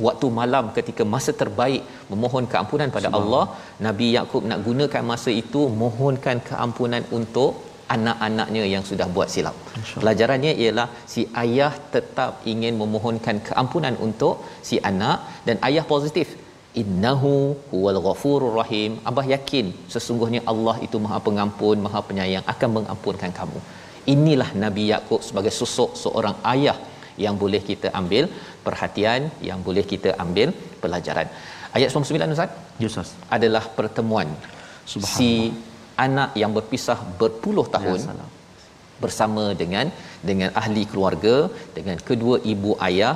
waktu 0.06 0.26
malam 0.38 0.64
ketika 0.78 1.02
masa 1.14 1.32
terbaik 1.42 1.82
memohon 2.12 2.46
keampunan 2.52 2.88
pada 2.96 3.10
Allah 3.18 3.44
Nabi 3.86 4.08
Yakub 4.16 4.42
nak 4.50 4.62
gunakan 4.66 5.04
masa 5.12 5.30
itu 5.42 5.62
mohonkan 5.82 6.38
keampunan 6.50 7.04
untuk 7.18 7.52
anak-anaknya 7.94 8.62
yang 8.74 8.84
sudah 8.90 9.06
buat 9.14 9.28
silap. 9.32 9.56
Pelajarannya 10.02 10.52
ialah 10.62 10.88
si 11.12 11.22
ayah 11.42 11.72
tetap 11.94 12.40
ingin 12.52 12.74
memohonkan 12.82 13.38
keampunan 13.48 13.94
untuk 14.06 14.34
si 14.68 14.76
anak 14.90 15.44
dan 15.46 15.56
ayah 15.68 15.84
positif 15.92 16.28
innahu 16.82 17.32
huwal 17.72 17.98
ghafurur 18.06 18.52
rahim 18.60 18.92
abah 19.10 19.26
yakin 19.34 19.66
sesungguhnya 19.94 20.40
Allah 20.52 20.76
itu 20.86 20.98
maha 21.04 21.18
pengampun 21.26 21.76
maha 21.86 22.00
penyayang 22.08 22.44
akan 22.52 22.70
mengampunkan 22.76 23.32
kamu 23.38 23.60
inilah 24.14 24.50
nabi 24.62 24.84
Yakub 24.92 25.20
sebagai 25.28 25.52
sosok 25.60 25.90
seorang 26.02 26.36
ayah 26.52 26.76
yang 27.24 27.34
boleh 27.42 27.60
kita 27.70 27.88
ambil 28.00 28.24
perhatian 28.66 29.22
yang 29.48 29.60
boleh 29.66 29.84
kita 29.92 30.12
ambil 30.24 30.48
pelajaran 30.82 31.28
ayat 31.76 31.88
99 31.94 32.36
Ustaz 32.36 32.50
Ya 32.82 32.88
Ustaz. 32.92 33.10
adalah 33.36 33.64
pertemuan 33.78 34.28
si 35.16 35.30
anak 36.06 36.30
yang 36.42 36.52
berpisah 36.58 36.98
berpuluh 37.20 37.66
tahun 37.76 37.98
Ya 38.02 38.06
salam. 38.10 38.30
bersama 39.04 39.44
dengan 39.62 39.86
dengan 40.28 40.50
ahli 40.60 40.82
keluarga 40.90 41.36
dengan 41.76 41.96
kedua 42.08 42.36
ibu 42.52 42.72
ayah 42.88 43.14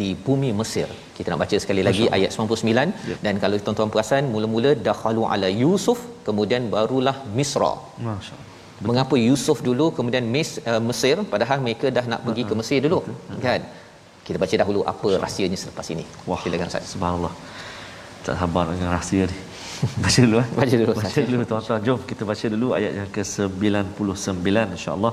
di 0.00 0.08
bumi 0.26 0.50
Mesir 0.60 0.88
kita 1.22 1.30
nak 1.34 1.40
baca 1.44 1.56
sekali 1.64 1.82
lagi 1.88 2.04
ayat 2.16 2.30
99 2.34 3.10
ya. 3.10 3.16
dan 3.26 3.34
kalau 3.42 3.56
tuan-tuan 3.66 3.90
perasan 3.94 4.24
mula-mula 4.34 4.70
dakhalu 4.88 5.22
ala 5.34 5.48
Yusuf 5.64 5.98
kemudian 6.28 6.62
barulah 6.74 7.16
Misra. 7.38 7.72
Masya-Allah. 8.06 8.48
Mengapa 8.88 9.14
Yusuf 9.28 9.58
dulu 9.68 9.86
kemudian 9.96 10.24
Mis, 10.34 10.50
uh, 10.70 10.82
Mesir 10.88 11.16
padahal 11.32 11.58
mereka 11.66 11.86
dah 11.96 12.04
nak 12.12 12.20
pergi 12.26 12.42
ke 12.50 12.54
Mesir 12.60 12.78
dulu 12.86 12.98
Betul. 13.06 13.40
kan? 13.46 13.60
Kita 14.26 14.36
baca 14.42 14.54
dahulu 14.62 14.80
apa 14.92 15.08
rahsianya 15.24 15.58
selepas 15.62 15.86
ini. 15.94 16.04
Wah, 16.30 16.38
silakan 16.42 16.66
Ustaz. 16.70 16.84
Subhanallah. 16.94 17.32
Tak 18.26 18.34
sabar 18.40 18.64
dengan 18.72 18.88
rahsia 18.96 19.22
ni. 19.30 19.36
Baca 20.04 20.18
dulu 20.24 20.36
eh. 20.42 20.48
Baca 20.58 20.74
dulu. 20.80 20.92
Baca 20.98 21.20
dulu 21.30 21.42
tuan-tuan. 21.50 21.80
Jom 21.86 21.98
kita 22.10 22.22
baca 22.30 22.46
dulu 22.54 22.68
ayat 22.78 22.92
yang 22.98 23.10
ke-99 23.16 24.48
insya-Allah. 24.78 25.12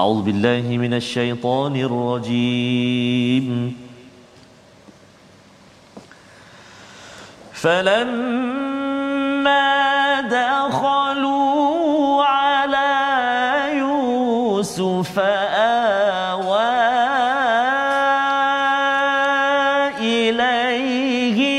A'udzubillahi 0.00 0.72
minasyaitonirrajim. 0.84 3.44
من 3.48 3.85
فلما 7.56 9.00
دخلوا 10.20 12.24
على 12.24 12.92
يوسف 13.72 15.18
آوى 15.18 16.76
إليه 20.00 21.55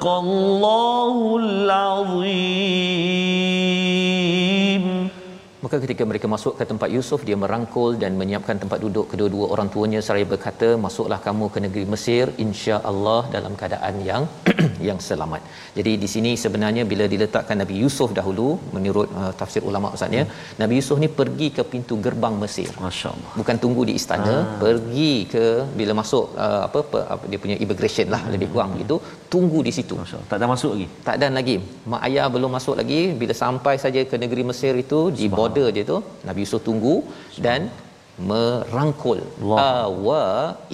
Sadaqallahul 0.00 1.68
Azim. 1.68 2.32
Maka 5.60 5.76
ketika 5.84 6.08
mereka 6.08 6.24
masuk 6.34 6.56
ke 6.56 6.64
tempat 6.70 6.88
Yusuf, 6.96 7.20
dia 7.28 7.36
merangkul 7.42 8.00
dan 8.00 8.16
menyiapkan 8.20 8.56
tempat 8.62 8.80
duduk 8.80 9.12
kedua-dua 9.12 9.46
orang 9.52 9.68
tuanya. 9.68 10.00
Saya 10.00 10.24
berkata, 10.24 10.80
masuklah 10.84 11.20
kamu 11.26 11.52
ke 11.52 11.58
negeri 11.60 11.84
Mesir. 11.84 12.32
insya 12.40 12.80
Allah 12.90 13.28
dalam 13.28 13.52
keadaan 13.60 14.00
yang 14.00 14.24
yang 14.88 14.98
selamat. 15.08 15.42
Jadi 15.78 15.92
di 16.02 16.08
sini 16.14 16.30
sebenarnya 16.44 16.82
bila 16.92 17.04
diletakkan 17.14 17.56
Nabi 17.62 17.74
Yusuf 17.82 18.10
dahulu 18.18 18.48
menurut 18.76 19.08
uh, 19.20 19.32
tafsir 19.40 19.62
ulama 19.70 19.88
ustaznya 19.96 20.22
Nabi 20.62 20.74
Yusuf 20.80 20.96
ni 21.04 21.08
pergi 21.20 21.48
ke 21.56 21.64
pintu 21.72 21.96
gerbang 22.06 22.34
Mesir. 22.42 22.70
Masya 22.86 23.08
Allah 23.14 23.32
Bukan 23.40 23.56
tunggu 23.64 23.84
di 23.90 23.94
istana, 24.00 24.34
Ah. 24.40 24.42
pergi 24.64 25.12
ke 25.32 25.44
bila 25.78 25.92
masuk 26.00 26.24
uh, 26.44 26.62
apa, 26.68 26.78
apa 26.86 26.98
apa 27.14 27.24
dia 27.30 27.38
punya 27.44 27.56
immigration 27.64 28.06
lah 28.14 28.22
lebih 28.34 28.48
kurang 28.52 28.70
begitu, 28.76 28.96
tunggu 29.34 29.60
di 29.68 29.72
situ. 29.78 29.94
Masya 30.00 30.16
Allah 30.18 30.28
Tak 30.32 30.38
ada 30.40 30.48
masuk 30.54 30.70
lagi? 30.74 30.86
Tak 31.08 31.16
dan 31.22 31.32
lagi. 31.40 31.56
Mak 31.92 32.02
ayah 32.08 32.26
belum 32.34 32.50
masuk 32.58 32.74
lagi. 32.80 33.00
Bila 33.22 33.34
sampai 33.44 33.74
saja 33.84 34.00
ke 34.10 34.16
negeri 34.24 34.42
Mesir 34.50 34.74
itu 34.84 35.00
di 35.20 35.28
border 35.36 35.68
dia 35.76 35.84
tu 35.92 35.98
Nabi 36.28 36.40
Yusuf 36.44 36.62
tunggu 36.68 36.96
dan 37.46 37.60
merangkul. 38.30 39.20
Awa 39.66 40.24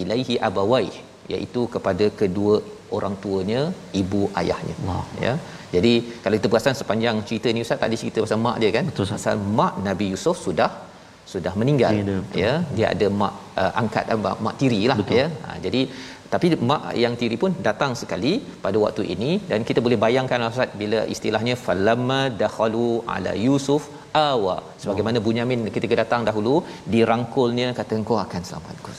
ilaihi 0.03 0.37
abawai 0.49 0.87
iaitu 1.33 1.63
kepada 1.75 2.07
kedua 2.21 2.55
orang 2.99 3.15
tuanya 3.23 3.61
ibu 4.01 4.23
ayahnya. 4.41 4.75
Allah. 4.83 5.05
ya. 5.27 5.35
Jadi 5.75 5.93
kalau 6.23 6.35
kita 6.39 6.49
perasan 6.53 6.77
sepanjang 6.81 7.17
cerita 7.29 7.49
ni 7.55 7.63
ustaz 7.67 7.81
tadi 7.85 7.97
cerita 8.03 8.19
pasal 8.25 8.41
mak 8.47 8.57
dia 8.63 8.71
kan? 8.77 8.85
Betul, 8.91 9.07
pasal 9.15 9.39
mak 9.59 9.75
Nabi 9.89 10.07
Yusuf 10.13 10.37
sudah 10.47 10.71
sudah 11.33 11.53
meninggal. 11.61 11.93
Ya, 11.99 12.05
dia, 12.09 12.19
betul. 12.25 12.43
ya 12.43 12.53
dia 12.77 12.87
ada 12.95 13.07
mak 13.21 13.33
uh, 13.63 13.73
angkat 13.81 14.05
uh, 14.15 14.21
mak, 14.27 14.37
mak 14.47 14.55
tiri 14.61 14.81
lah 14.91 14.97
Betul. 15.01 15.19
ya. 15.21 15.27
Ha, 15.47 15.59
jadi 15.65 15.81
tapi 16.33 16.47
mak 16.71 16.83
yang 17.03 17.15
tiri 17.21 17.37
pun 17.43 17.53
datang 17.67 17.93
sekali 18.01 18.33
pada 18.65 18.77
waktu 18.85 19.03
ini 19.15 19.31
dan 19.51 19.61
kita 19.69 19.81
boleh 19.87 19.99
bayangkan 20.05 20.47
Ustaz 20.49 20.73
bila 20.83 21.01
istilahnya 21.15 21.55
falamma 21.67 22.21
dakhalu 22.43 22.89
ala 23.15 23.33
Yusuf 23.47 23.83
awa. 24.31 24.57
Sebagaimana 24.83 25.19
Bunyamin 25.27 25.71
ketika 25.77 25.97
datang 26.03 26.23
dahulu 26.29 26.55
dirangkulnya 26.95 27.69
kata 27.81 27.93
engkau 28.01 28.19
akan 28.27 28.43
selamatku. 28.49 28.93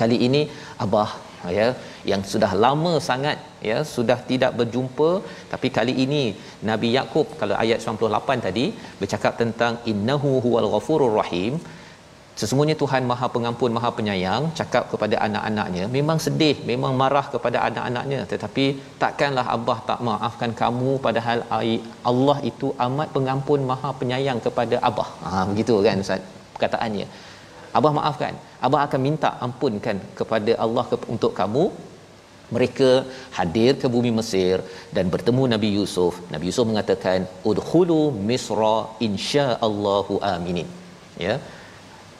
Kali 0.00 0.16
ini 0.26 0.42
abah 0.84 1.10
ya 1.58 1.66
yang 2.10 2.22
sudah 2.32 2.52
lama 2.64 2.92
sangat 3.08 3.36
ya 3.70 3.78
sudah 3.94 4.18
tidak 4.30 4.52
berjumpa. 4.60 5.10
Tapi 5.52 5.68
kali 5.76 5.94
ini 6.04 6.22
Nabi 6.70 6.90
Yakub 6.98 7.26
kalau 7.40 7.56
ayat 7.64 7.78
98 7.84 8.46
tadi 8.46 8.64
bercakap 9.00 9.34
tentang 9.42 9.74
innahu 9.92 10.32
huwal 10.46 10.68
ghafurur 10.74 11.14
rahim. 11.20 11.54
Sesungguhnya 12.40 12.74
Tuhan 12.82 13.02
Maha 13.10 13.26
Pengampun 13.34 13.70
Maha 13.76 13.88
Penyayang 13.96 14.42
cakap 14.58 14.84
kepada 14.92 15.16
anak-anaknya 15.26 15.84
memang 15.96 16.18
sedih 16.26 16.56
memang 16.70 16.92
marah 17.00 17.26
kepada 17.34 17.58
anak-anaknya 17.68 18.20
tetapi 18.32 18.64
takkanlah 19.02 19.44
Abah 19.56 19.78
tak 19.88 20.00
maafkan 20.08 20.52
kamu 20.60 20.92
padahal 21.06 21.40
Allah 22.10 22.38
itu 22.50 22.68
amat 22.86 23.08
pengampun 23.16 23.60
Maha 23.72 23.90
Penyayang 24.00 24.40
kepada 24.46 24.78
Abah. 24.90 25.08
Ha 25.24 25.44
begitu 25.50 25.76
kan 25.88 26.04
Ustaz 26.04 26.22
perkataannya. 26.54 27.08
Abah 27.78 27.92
maafkan 27.98 28.34
Abah 28.66 28.80
akan 28.86 29.00
minta 29.08 29.30
ampunkan 29.46 29.98
kepada 30.18 30.52
Allah 30.64 30.84
untuk 31.14 31.32
kamu 31.40 31.64
mereka 32.54 32.90
hadir 33.38 33.72
ke 33.82 33.86
bumi 33.94 34.10
Mesir 34.18 34.56
dan 34.96 35.06
bertemu 35.14 35.42
Nabi 35.54 35.68
Yusuf. 35.78 36.14
Nabi 36.34 36.44
Yusuf 36.50 36.66
mengatakan 36.70 37.26
udkhulu 37.50 38.00
Misra 38.28 38.78
insya-Allahu 39.08 40.16
aminin. 40.34 40.68
Ya 41.26 41.34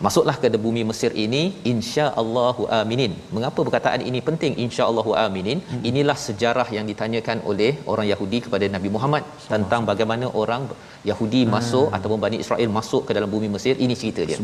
masuklah 0.06 0.34
ke 0.42 0.48
bumi 0.66 0.82
Mesir 0.90 1.12
ini 1.24 1.42
insya-Allahu 1.72 2.62
aminin. 2.78 3.12
Mengapa 3.36 3.60
perkataan 3.66 4.02
ini 4.10 4.20
penting 4.28 4.52
insya-Allahu 4.64 5.12
aminin? 5.24 5.58
Hmm. 5.70 5.82
Inilah 5.90 6.16
sejarah 6.26 6.68
yang 6.76 6.86
ditanyakan 6.90 7.40
oleh 7.50 7.72
orang 7.92 8.06
Yahudi 8.12 8.38
kepada 8.46 8.68
Nabi 8.76 8.90
Muhammad 8.96 9.24
tentang 9.54 9.82
bagaimana 9.90 10.28
orang 10.42 10.64
Yahudi 11.10 11.42
hmm. 11.44 11.52
masuk 11.56 11.88
ataupun 11.98 12.20
Bani 12.26 12.38
Israel 12.44 12.70
masuk 12.78 13.02
ke 13.08 13.14
dalam 13.18 13.30
bumi 13.34 13.50
Mesir. 13.56 13.74
Ini 13.84 13.96
cerita 14.02 14.24
dia. 14.30 14.38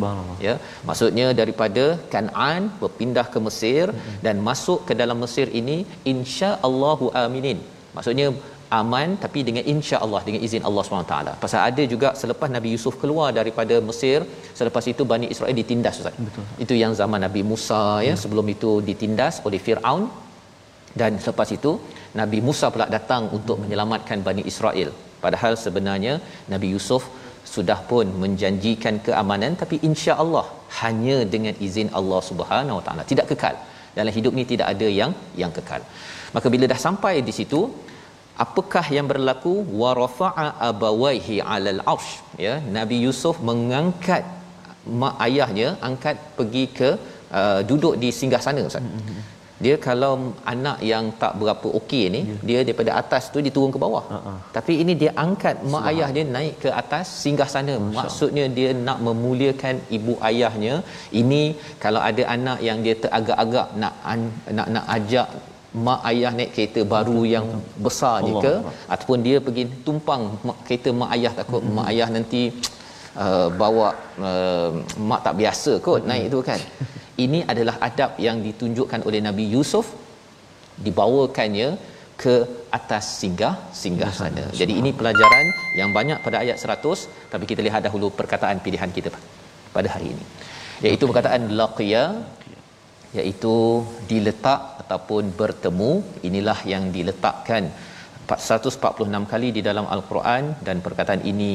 Ya. 0.49 0.57
Maksudnya 0.90 1.29
daripada 1.40 1.87
Kanaan 2.14 2.62
berpindah 2.83 3.27
ke 3.37 3.40
Mesir 3.47 3.87
hmm. 3.95 4.19
dan 4.27 4.37
masuk 4.51 4.81
ke 4.90 4.95
dalam 5.03 5.21
Mesir 5.25 5.49
ini 5.62 5.79
insya-Allahu 6.14 7.09
aminin. 7.25 7.61
Maksudnya 7.97 8.29
aman 8.81 9.09
tapi 9.24 9.40
dengan 9.48 9.64
insya-Allah 9.72 10.20
dengan 10.26 10.40
izin 10.46 10.62
Allah 10.68 10.83
SWT. 10.85 11.14
Pasal 11.44 11.61
ada 11.70 11.83
juga 11.92 12.09
selepas 12.20 12.48
Nabi 12.57 12.68
Yusuf 12.74 12.94
keluar 13.02 13.29
daripada 13.38 13.76
Mesir, 13.88 14.20
selepas 14.59 14.85
itu 14.92 15.02
Bani 15.12 15.26
Israel 15.35 15.57
ditindas 15.61 16.00
Ustaz. 16.02 16.16
Betul. 16.26 16.44
Itu 16.64 16.74
yang 16.83 16.94
zaman 17.00 17.20
Nabi 17.26 17.42
Musa 17.50 17.83
ya, 18.09 18.09
ya. 18.09 18.14
sebelum 18.22 18.48
itu 18.55 18.72
ditindas 18.88 19.37
oleh 19.48 19.61
Firaun 19.66 20.05
dan 21.00 21.12
selepas 21.24 21.50
itu 21.59 21.72
Nabi 22.20 22.40
Musa 22.48 22.66
pula 22.74 22.88
datang 22.96 23.22
untuk 23.38 23.57
hmm. 23.57 23.64
menyelamatkan 23.64 24.18
Bani 24.29 24.42
Israel. 24.52 24.90
Padahal 25.24 25.55
sebenarnya 25.64 26.14
Nabi 26.52 26.68
Yusuf 26.74 27.05
sudah 27.55 27.79
pun 27.90 28.07
menjanjikan 28.22 28.94
keamanan 29.07 29.52
tapi 29.62 29.76
insya-Allah 29.88 30.46
hanya 30.81 31.16
dengan 31.35 31.55
izin 31.66 31.88
Allah 31.98 32.20
Subhanahu 32.31 32.79
Wa 32.79 32.85
Taala 32.87 33.05
tidak 33.12 33.29
kekal. 33.33 33.57
Dalam 33.98 34.12
hidup 34.16 34.33
ni 34.38 34.44
tidak 34.52 34.66
ada 34.72 34.88
yang 35.00 35.12
yang 35.42 35.52
kekal. 35.59 35.83
Maka 36.35 36.46
bila 36.55 36.64
dah 36.72 36.81
sampai 36.87 37.14
di 37.29 37.33
situ 37.38 37.61
apakah 38.44 38.87
yang 38.96 39.07
berlaku 39.12 39.55
wa 39.81 39.90
rafa'a 40.03 40.46
abawaihi 40.70 41.37
'alal 41.51 41.81
'arsy 41.92 42.42
ya 42.46 42.55
nabi 42.79 42.96
yusuf 43.07 43.37
mengangkat 43.51 44.25
mak 45.03 45.14
ayahnya 45.27 45.68
angkat 45.88 46.16
pergi 46.37 46.64
ke 46.79 46.90
uh, 47.38 47.61
duduk 47.70 47.94
di 48.03 48.11
singgah 48.18 48.42
sana 48.46 48.62
ustaz 48.68 48.85
mm-hmm. 48.85 49.22
dia 49.64 49.75
kalau 49.87 50.11
anak 50.53 50.79
yang 50.90 51.05
tak 51.22 51.33
berapa 51.40 51.68
okey 51.79 52.05
ni 52.14 52.20
yeah. 52.29 52.40
dia 52.49 52.59
daripada 52.66 52.92
atas 53.01 53.25
tu 53.35 53.40
diturun 53.46 53.72
ke 53.75 53.81
bawah 53.85 54.05
uh-huh. 54.16 54.38
tapi 54.57 54.75
ini 54.83 54.94
dia 55.03 55.12
angkat 55.25 55.64
mak 55.72 55.85
ayah 55.90 56.09
dia 56.16 56.25
naik 56.37 56.55
ke 56.64 56.70
atas 56.83 57.07
singgah 57.25 57.49
sana 57.57 57.75
Masya. 57.81 57.96
maksudnya 57.99 58.46
dia 58.59 58.70
nak 58.87 59.01
memuliakan 59.09 59.77
ibu 59.99 60.14
ayahnya 60.31 60.77
ini 61.22 61.42
kalau 61.85 62.03
ada 62.11 62.25
anak 62.37 62.61
yang 62.68 62.81
dia 62.87 62.96
teragak-agak 63.05 63.68
nak 63.83 63.94
nak 64.59 64.68
nak 64.77 64.87
ajak 64.99 65.29
mak 65.87 66.01
ayah 66.11 66.33
naik 66.39 66.51
kereta 66.55 66.81
baru 66.95 67.19
betul, 67.21 67.33
yang 67.35 67.47
betul. 67.53 67.83
besar 67.87 68.17
je 68.29 68.33
ke 68.45 68.55
Allah. 68.59 68.75
ataupun 68.95 69.19
dia 69.27 69.39
pergi 69.47 69.65
tumpang 69.87 70.23
mak, 70.47 70.59
kereta 70.67 70.91
mak 71.01 71.11
ayah 71.17 71.33
takut 71.41 71.62
hmm. 71.65 71.75
mak 71.77 71.87
ayah 71.93 72.09
nanti 72.17 72.43
uh, 73.25 73.49
bawa 73.62 73.89
uh, 74.31 74.71
mak 75.09 75.21
tak 75.27 75.35
biasa 75.41 75.73
kot 75.87 76.01
hmm. 76.01 76.09
naik 76.11 76.27
tu 76.35 76.41
kan 76.49 76.61
ini 77.25 77.41
adalah 77.53 77.77
adab 77.89 78.12
yang 78.27 78.41
ditunjukkan 78.47 79.03
oleh 79.09 79.21
Nabi 79.29 79.45
Yusuf 79.55 79.87
dibawakannya 80.87 81.69
ke 82.23 82.35
atas 82.79 83.05
singgah 83.21 83.55
singgah 83.83 84.12
ya, 84.12 84.19
sana. 84.21 84.45
Jadi 84.61 84.73
ini 84.81 84.91
pelajaran 84.99 85.47
yang 85.81 85.91
banyak 85.99 86.19
pada 86.25 86.37
ayat 86.45 86.57
100 86.57 87.33
tapi 87.33 87.45
kita 87.51 87.61
lihat 87.67 87.85
dahulu 87.87 88.09
perkataan 88.21 88.61
pilihan 88.65 88.91
kita 88.97 89.12
pada 89.77 89.89
hari 89.95 90.17
ini. 90.17 90.25
Iaitu 90.85 91.05
perkataan 91.09 91.43
laqiya 91.61 92.05
iaitu 93.19 93.55
diletak 94.09 94.76
ataupun 94.87 95.35
bertemu 95.40 95.92
inilah 96.29 96.59
yang 96.72 96.87
diletakkan. 96.96 97.64
446 98.27 99.31
kali 99.33 99.49
di 99.57 99.62
dalam 99.68 99.87
al-Quran 99.94 100.44
dan 100.66 100.79
perkataan 100.87 101.22
ini 101.33 101.53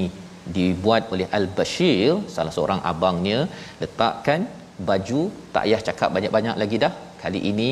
dibuat 0.56 1.04
oleh 1.14 1.28
Al-Bashir 1.38 2.28
salah 2.34 2.54
seorang 2.56 2.80
abangnya 2.92 3.40
letakkan 3.82 4.42
baju 4.90 5.22
tak 5.54 5.64
payah 5.66 5.82
cakap 5.88 6.10
banyak-banyak 6.16 6.56
lagi 6.62 6.78
dah. 6.84 6.94
Kali 7.24 7.40
ini 7.52 7.70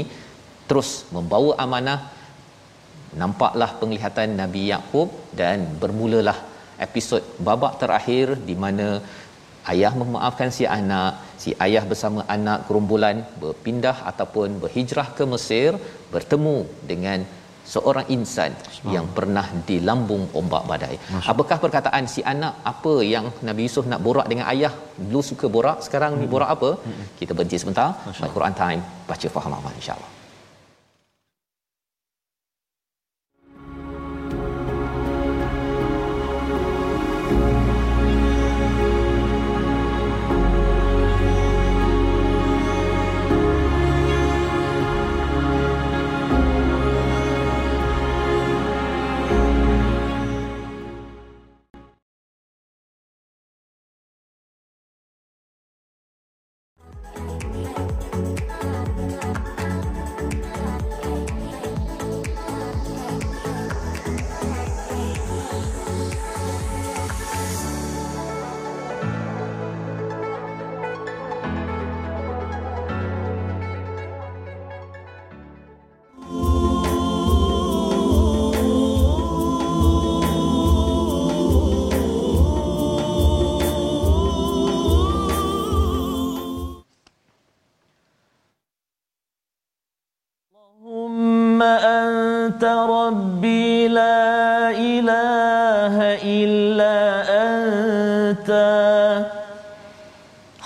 terus 0.70 0.90
membawa 1.16 1.52
amanah. 1.66 2.00
Nampaklah 3.22 3.72
penglihatan 3.82 4.38
Nabi 4.42 4.64
Yakub 4.72 5.10
dan 5.40 5.60
bermulalah 5.82 6.38
episod 6.88 7.24
babak 7.48 7.74
terakhir 7.82 8.38
di 8.50 8.56
mana 8.64 8.88
ayah 9.72 9.92
memaafkan 10.02 10.50
si 10.58 10.64
anak 10.80 11.12
si 11.44 11.52
ayah 11.66 11.84
bersama 11.92 12.22
anak 12.36 12.68
gerombolan 12.68 13.18
berpindah 13.42 13.98
ataupun 14.12 14.60
berhijrah 14.64 15.08
ke 15.18 15.24
Mesir 15.34 15.72
bertemu 16.14 16.58
dengan 16.92 17.20
seorang 17.74 18.06
insan 18.16 18.52
yang 18.96 19.06
pernah 19.18 19.46
di 19.68 19.78
lambung 19.88 20.24
ombak 20.40 20.64
badai. 20.72 20.96
Masya. 20.98 21.30
Apakah 21.32 21.58
perkataan 21.64 22.06
si 22.14 22.22
anak 22.34 22.54
apa 22.72 22.94
yang 23.14 23.26
Nabi 23.48 23.62
Yusuf 23.68 23.86
nak 23.92 24.02
borak 24.08 24.28
dengan 24.32 24.46
ayah? 24.54 24.74
Dulu 24.98 25.22
suka 25.32 25.48
borak, 25.56 25.80
sekarang 25.88 26.14
hmm. 26.18 26.22
ni 26.22 26.28
borak 26.34 26.50
apa? 26.56 26.72
Hmm. 26.88 27.04
Kita 27.20 27.32
berhenti 27.38 27.62
sebentar. 27.64 27.90
Al-Quran 28.26 28.56
time 28.62 28.82
baca 29.10 29.28
faham 29.36 29.54
amal 29.60 29.74
insya-Allah. 29.82 30.19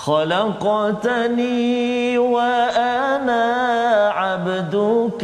خلقتني 0.05 1.63
وأنا 2.17 3.45
عبدك 4.15 5.23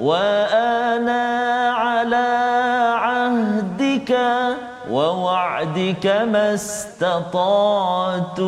وأنا 0.00 1.24
على 1.72 2.28
عهدك 2.96 4.18
ووعدك 4.90 6.06
ما 6.32 6.54
استطعت. 6.54 8.40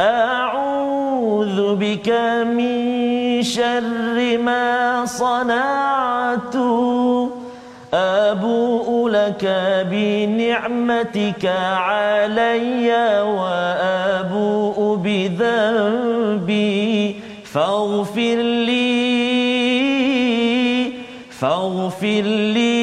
أعوذ 0.00 1.74
بك 1.74 2.08
من 2.44 2.76
شر 3.42 4.38
ما 4.38 5.06
صنعت. 5.06 6.56
أبوء 7.94 8.95
لك 9.36 9.86
بنعمتك 9.90 11.44
علي 11.46 12.88
وأبوء 13.20 14.96
بذنبي. 14.96 16.86
فاغفر 17.44 18.36
لي 18.68 18.96
فاغفر 21.30 22.22
لي 22.56 22.76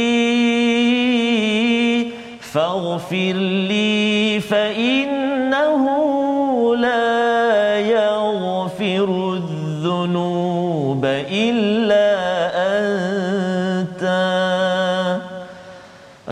فاغفر 2.41 3.33
لي 3.69 4.39
فإنه 4.39 5.12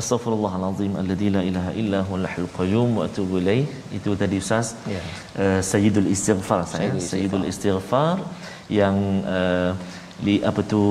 Astaghfirullahalazim 0.01 0.93
alladzi 1.01 1.29
la 1.35 1.41
ilaha 1.49 1.71
illa 1.81 1.99
huwal 2.09 2.27
hayyul 2.31 2.51
qayyum 2.59 2.89
wa 2.97 3.03
atubu 3.07 3.35
ilaih. 3.41 3.63
Itu 3.97 4.11
tadi 4.21 4.37
Ustaz. 4.43 4.67
Ya. 4.95 5.01
Uh, 5.43 5.59
Sayyidul 5.71 6.09
Istighfar 6.15 6.61
saya. 6.73 6.89
Sayyidul 6.89 7.07
Sayyidul 7.11 7.47
Istighfar 7.51 8.15
yang 8.81 8.97
uh, 9.37 9.71
di 10.25 10.33
apa 10.49 10.61
tu 10.71 10.81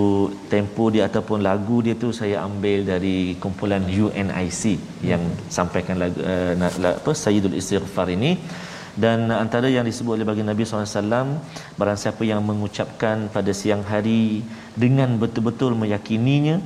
tempo 0.52 0.84
dia 0.94 1.02
ataupun 1.10 1.38
lagu 1.48 1.76
dia 1.86 1.94
tu 2.04 2.08
saya 2.20 2.36
ambil 2.46 2.78
dari 2.92 3.16
kumpulan 3.42 3.82
UNIC 4.06 4.62
yang 5.10 5.22
sampaikan 5.58 5.96
lagu 6.02 6.18
uh, 6.32 6.52
na- 6.60 6.76
la- 6.82 6.96
apa 7.00 7.12
Sayyidul 7.24 7.54
Istighfar 7.60 8.10
ini 8.16 8.32
dan 9.02 9.30
antara 9.30 9.70
yang 9.70 9.86
disebut 9.88 10.12
oleh 10.18 10.26
baginda 10.28 10.50
Nabi 10.52 10.66
SAW 10.66 11.38
barang 11.78 11.98
siapa 12.02 12.22
yang 12.30 12.42
mengucapkan 12.48 13.30
pada 13.36 13.54
siang 13.60 13.86
hari 13.92 14.42
dengan 14.82 15.14
betul-betul 15.22 15.78
meyakininya 15.82 16.56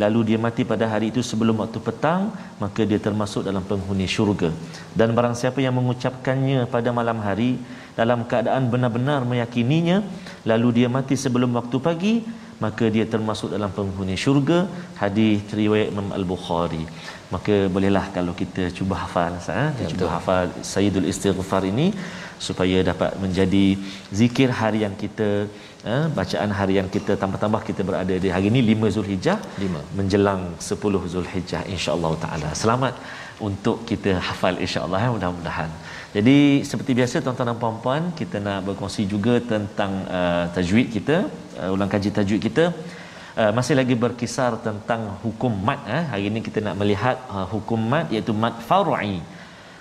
lalu 0.00 0.20
dia 0.32 0.38
mati 0.44 0.62
pada 0.72 0.88
hari 0.92 1.06
itu 1.12 1.20
sebelum 1.30 1.56
waktu 1.62 1.78
petang 1.86 2.22
maka 2.62 2.82
dia 2.90 3.00
termasuk 3.06 3.42
dalam 3.48 3.64
penghuni 3.70 4.06
syurga 4.14 4.50
dan 4.98 5.12
barang 5.16 5.36
siapa 5.40 5.60
yang 5.64 5.74
mengucapkannya 5.78 6.64
pada 6.74 6.92
malam 6.98 7.20
hari 7.26 7.50
dalam 7.98 8.24
keadaan 8.30 8.72
benar-benar 8.72 9.20
meyakininya 9.32 9.98
lalu 10.48 10.68
dia 10.80 10.88
mati 10.96 11.16
sebelum 11.24 11.52
waktu 11.60 11.76
pagi 11.88 12.14
maka 12.64 12.86
dia 12.94 13.04
termasuk 13.14 13.48
dalam 13.54 13.70
penghuni 13.76 14.16
syurga 14.24 14.58
hadis 15.02 15.44
riwayat 15.60 15.88
Imam 15.92 16.08
Al-Bukhari 16.18 16.84
maka 17.34 17.54
bolehlah 17.74 18.06
kalau 18.16 18.32
kita 18.40 18.64
cuba 18.78 18.94
hafal 19.02 19.34
ha? 19.36 19.62
Ya, 19.80 19.86
cuba 19.92 20.06
betul. 20.06 20.10
hafal 20.16 20.46
Sayyidul 20.72 21.08
Istighfar 21.12 21.62
ini 21.72 21.86
supaya 22.46 22.78
dapat 22.90 23.10
menjadi 23.24 23.64
zikir 24.20 24.48
harian 24.60 24.94
kita 25.02 25.28
ha? 25.88 25.96
bacaan 26.18 26.50
harian 26.58 26.88
kita 26.94 27.12
tambah-tambah 27.22 27.62
kita 27.68 27.82
berada 27.88 28.14
di 28.24 28.30
hari 28.34 28.46
ini 28.52 28.60
5 28.74 28.94
Zulhijjah 28.96 29.38
Lima. 29.64 29.80
menjelang 29.98 30.42
10 30.68 31.12
Zulhijjah 31.14 31.62
insya-Allah 31.74 32.12
taala 32.24 32.50
selamat 32.62 32.94
untuk 33.48 33.78
kita 33.90 34.12
hafal 34.28 34.56
insya-Allah 34.64 35.00
ya 35.04 35.10
mudah-mudahan 35.16 35.70
jadi 36.16 36.36
seperti 36.70 36.92
biasa 37.00 37.24
tuan-tuan 37.24 37.50
dan 37.50 37.58
puan-puan 37.62 38.02
kita 38.20 38.36
nak 38.46 38.58
berkongsi 38.68 39.04
juga 39.14 39.36
tentang 39.52 39.92
uh, 40.18 40.44
tajwid 40.56 40.88
kita 40.96 41.16
uh, 41.62 41.74
ulang 41.76 41.92
kaji 41.94 42.10
tajwid 42.18 42.42
kita 42.48 42.66
Uh, 43.40 43.48
masih 43.56 43.74
lagi 43.78 43.94
berkisar 44.02 44.52
tentang 44.64 45.02
hukum 45.22 45.52
mat 45.66 45.80
eh. 45.96 46.02
hari 46.10 46.24
ini 46.28 46.44
kita 46.46 46.60
nak 46.66 46.74
melihat 46.80 47.16
uh, 47.34 47.46
hukum 47.52 47.80
mat 47.92 48.12
iaitu 48.14 48.32
mat 48.42 48.60
far'i 48.68 49.14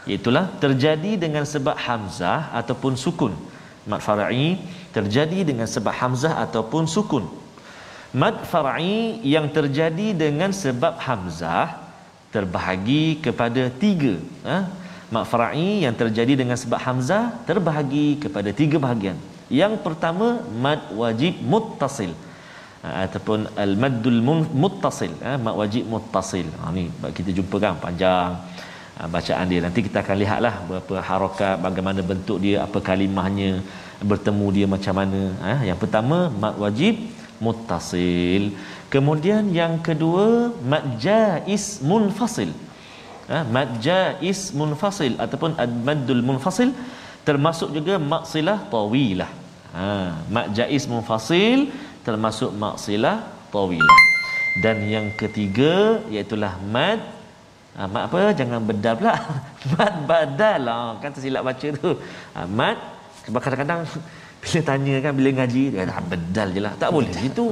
iaitulah 0.10 0.46
terjadi 0.64 1.12
dengan 1.24 1.46
sebab 1.54 1.78
hamzah 1.78 2.50
ataupun 2.60 2.94
sukun. 2.98 3.34
Mat 3.90 4.02
far'i 4.06 4.62
terjadi 4.96 5.40
dengan 5.50 5.68
sebab 5.74 5.94
hamzah 6.02 6.34
ataupun 6.46 6.86
sukun. 6.96 7.26
Mad 8.12 8.44
far'i 8.52 9.24
yang 9.34 9.48
terjadi 9.58 10.08
dengan 10.24 10.52
sebab 10.52 11.00
hamzah 11.00 11.80
terbahagi 12.36 13.24
kepada 13.26 13.72
tiga 13.84 14.14
ha? 14.48 14.58
mad 15.16 15.24
far'i 15.32 15.84
yang 15.84 15.96
terjadi 16.02 16.34
dengan 16.42 16.58
sebab 16.60 16.80
hamzah 16.88 17.24
terbahagi 17.48 18.08
kepada 18.24 18.52
tiga 18.60 18.78
bahagian. 18.86 19.18
Yang 19.62 19.74
pertama 19.86 20.44
mad 20.66 20.92
wajib 21.02 21.40
muttasil 21.52 22.12
ha, 22.84 23.08
ataupun 23.08 23.48
al 23.64 23.74
maddul 23.84 24.20
muttasil 24.64 25.12
ha, 25.24 25.40
mad 25.46 25.56
wajib 25.62 25.88
muttasil. 25.94 26.48
Ha, 26.60 26.72
ni 26.76 26.92
kita 27.20 27.32
jumpa 27.40 27.56
kan 27.64 27.76
panjang 27.86 28.36
bacaan 29.08 29.46
dia. 29.52 29.62
Nanti 29.66 29.80
kita 29.88 29.98
akan 30.04 30.18
lihatlah 30.22 30.56
berapa 30.70 30.96
harakat 31.10 31.56
bagaimana 31.66 32.02
bentuk 32.12 32.38
dia 32.46 32.58
apa 32.66 32.80
kalimahnya 32.90 33.52
bertemu 34.12 34.48
dia 34.56 34.66
macam 34.76 34.96
mana. 35.00 35.22
Ha. 35.46 35.54
yang 35.70 35.80
pertama 35.84 36.18
mad 36.42 36.56
wajib 36.64 36.96
muttasil. 37.46 38.54
Kemudian 38.94 39.50
yang 39.60 39.80
kedua 39.88 40.52
mad 40.72 40.86
jaiz 41.06 41.66
munfasil. 41.90 42.52
Ha, 43.32 43.48
mad 43.56 43.80
jaiz 43.86 44.52
munfasil 44.60 45.14
ataupun 45.24 45.56
ad 45.64 45.72
maddul 45.88 46.24
munfasil 46.30 46.70
termasuk 47.28 47.70
juga 47.78 47.96
maksilah 48.14 48.60
tawilah. 48.74 49.32
Ha, 49.78 49.90
mad 50.36 50.48
jaiz 50.58 50.86
munfasil 50.94 51.72
termasuk 52.06 52.52
maksilah 52.66 53.18
tawilah. 53.54 54.00
Dan 54.60 54.84
yang 54.94 55.08
ketiga 55.16 56.04
iaitulah 56.12 56.54
mad 56.76 57.21
Ha, 57.78 57.88
mat 57.88 58.04
apa? 58.08 58.20
Jangan 58.36 58.60
bedal 58.68 58.94
pula. 59.00 59.16
mat 59.74 59.94
badal 60.10 60.60
lah. 60.68 60.86
Kan 61.02 61.10
tersilap 61.16 61.44
baca 61.48 61.68
tu. 61.80 61.90
Ha, 62.36 62.40
mat, 62.60 62.78
sebab 63.26 63.40
kadang-kadang 63.40 63.82
bila 64.42 64.60
tanya 64.68 64.96
kan, 65.06 65.12
bila 65.20 65.30
ngaji, 65.40 65.64
dia 65.72 65.78
kata, 65.84 65.94
"Ah, 65.96 66.06
bedal 66.14 66.48
je 66.56 66.62
lah. 66.66 66.74
Tak 66.84 66.90
boleh. 66.96 67.14
Itu 67.30 67.46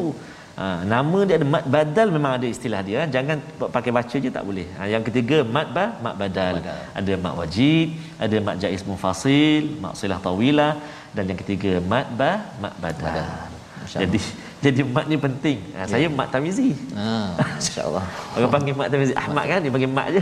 ha, 0.60 0.66
nama 0.94 1.20
dia 1.28 1.36
ada 1.40 1.48
mat 1.54 1.64
badal 1.76 2.08
memang 2.16 2.32
ada 2.38 2.48
istilah 2.56 2.82
dia. 2.90 3.02
Jangan 3.16 3.38
pakai 3.76 3.92
baca 3.98 4.16
je 4.24 4.30
tak 4.38 4.44
boleh. 4.50 4.68
Ha, 4.78 4.82
yang 4.94 5.04
ketiga, 5.08 5.38
mat 5.56 5.68
ba, 5.78 5.86
mat 6.04 6.16
badal. 6.22 6.56
Badal. 6.60 6.82
Ada 7.00 7.14
mat 7.24 7.34
wajib, 7.42 7.86
ada 8.26 8.38
mat 8.48 8.56
jaiz 8.64 8.84
munfasil, 8.90 9.64
mat 9.84 9.94
silah 10.00 10.20
tawilah. 10.28 10.74
Dan 11.16 11.24
yang 11.32 11.40
ketiga, 11.42 11.72
mat 11.92 12.08
ba, 12.20 12.32
mat 12.64 12.76
badal. 12.84 13.24
Badal. 13.24 13.48
Jadi, 14.04 14.20
jadi 14.60 14.82
mat 14.84 15.08
ni 15.08 15.16
penting. 15.16 15.58
Ha, 15.72 15.88
Saya 15.88 16.12
mat 16.12 16.28
tamizi. 16.36 16.76
Ah, 16.92 17.32
masya-Allah. 17.40 18.04
Orang 18.36 18.52
panggil 18.52 18.74
mak 18.76 18.92
Tamizi 18.92 19.16
Ahmad 19.16 19.48
kan 19.48 19.60
dia 19.64 19.72
panggil 19.72 19.92
mak 19.92 20.08
je. 20.12 20.22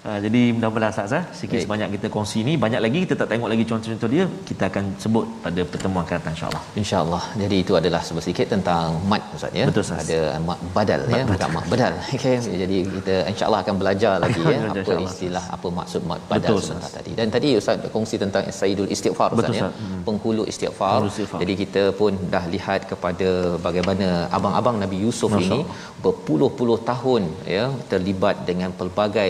Ha, 0.00 0.10
jadi 0.24 0.42
mudah-mudahan 0.56 0.92
Ustaz 0.94 1.12
ah, 1.16 1.24
sikit 1.38 1.56
Baik. 1.56 1.64
sebanyak 1.64 1.88
kita 1.94 2.06
kongsi 2.14 2.38
ni 2.48 2.52
banyak 2.62 2.80
lagi 2.84 2.98
kita 3.04 3.14
tak 3.20 3.28
tengok 3.32 3.48
lagi 3.52 3.64
contoh-contoh 3.70 4.08
dia 4.12 4.24
kita 4.48 4.64
akan 4.70 4.84
sebut 5.02 5.24
pada 5.44 5.60
pertemuan 5.72 6.02
akan 6.06 6.14
datang 6.20 6.34
insya-Allah. 6.36 6.62
InsyaAllah. 6.80 7.24
Jadi 7.42 7.56
itu 7.64 7.72
adalah 7.80 8.00
sedikit 8.08 8.46
tentang 8.54 8.96
mat 9.10 9.22
Ustaz 9.36 9.52
ya. 9.60 9.66
Betul, 9.68 9.84
Ustaz. 9.84 10.00
Ada 10.04 10.20
mat 10.48 10.60
badal 10.76 11.02
ya, 11.16 11.20
bukan 11.30 11.50
mat 11.56 11.66
badal. 11.72 11.94
Okey. 12.16 12.36
Jadi 12.62 12.76
kita 12.96 13.14
insya-Allah 13.32 13.60
akan 13.64 13.74
belajar 13.82 14.14
lagi 14.24 14.40
ya 14.54 14.60
apa 14.72 14.94
istilah 15.08 15.44
apa 15.56 15.68
maksud 15.80 16.00
mat 16.12 16.22
badal 16.32 16.48
Betul, 16.48 16.64
sebentar 16.68 16.90
tadi. 16.96 17.12
Dan 17.20 17.28
tadi 17.36 17.48
Ustaz 17.60 17.84
kongsi 17.96 18.16
tentang 18.24 18.48
Sayyidul 18.60 18.88
Istighfar 18.96 19.28
Ustaz 19.36 19.52
Betul, 19.52 19.60
ya. 19.60 19.68
Hmm. 19.68 20.00
Penghulu 20.08 20.44
istighfar. 20.54 20.98
Istighfar. 21.12 21.40
Jadi 21.44 21.56
kita 21.62 21.84
pun 22.00 22.12
dah 22.36 22.44
lihat 22.54 22.88
kepada 22.94 23.28
bagaimana 23.68 24.08
abang-abang 24.38 24.78
Nabi 24.84 24.96
Yusuf 25.04 25.28
Masya 25.36 25.44
ini 25.44 25.60
berpuluh-puluh 26.04 26.80
tahun 26.90 27.22
ya 27.56 27.64
terlibat 27.92 28.36
dengan 28.48 28.72
pelbagai 28.80 29.28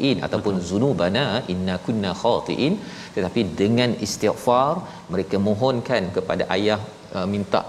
khati'in 0.00 0.18
ataupun 0.26 0.54
zunubana 0.68 1.26
inna 1.52 1.74
kunna 1.86 2.10
khati'in. 2.22 2.74
Tetapi 3.14 3.40
dengan 3.60 3.90
istighfar 4.06 4.72
mereka 5.12 5.36
mohonkan 5.48 6.02
kepada 6.16 6.44
ayah 6.56 6.80
uh, 7.16 7.26
minta 7.34 7.62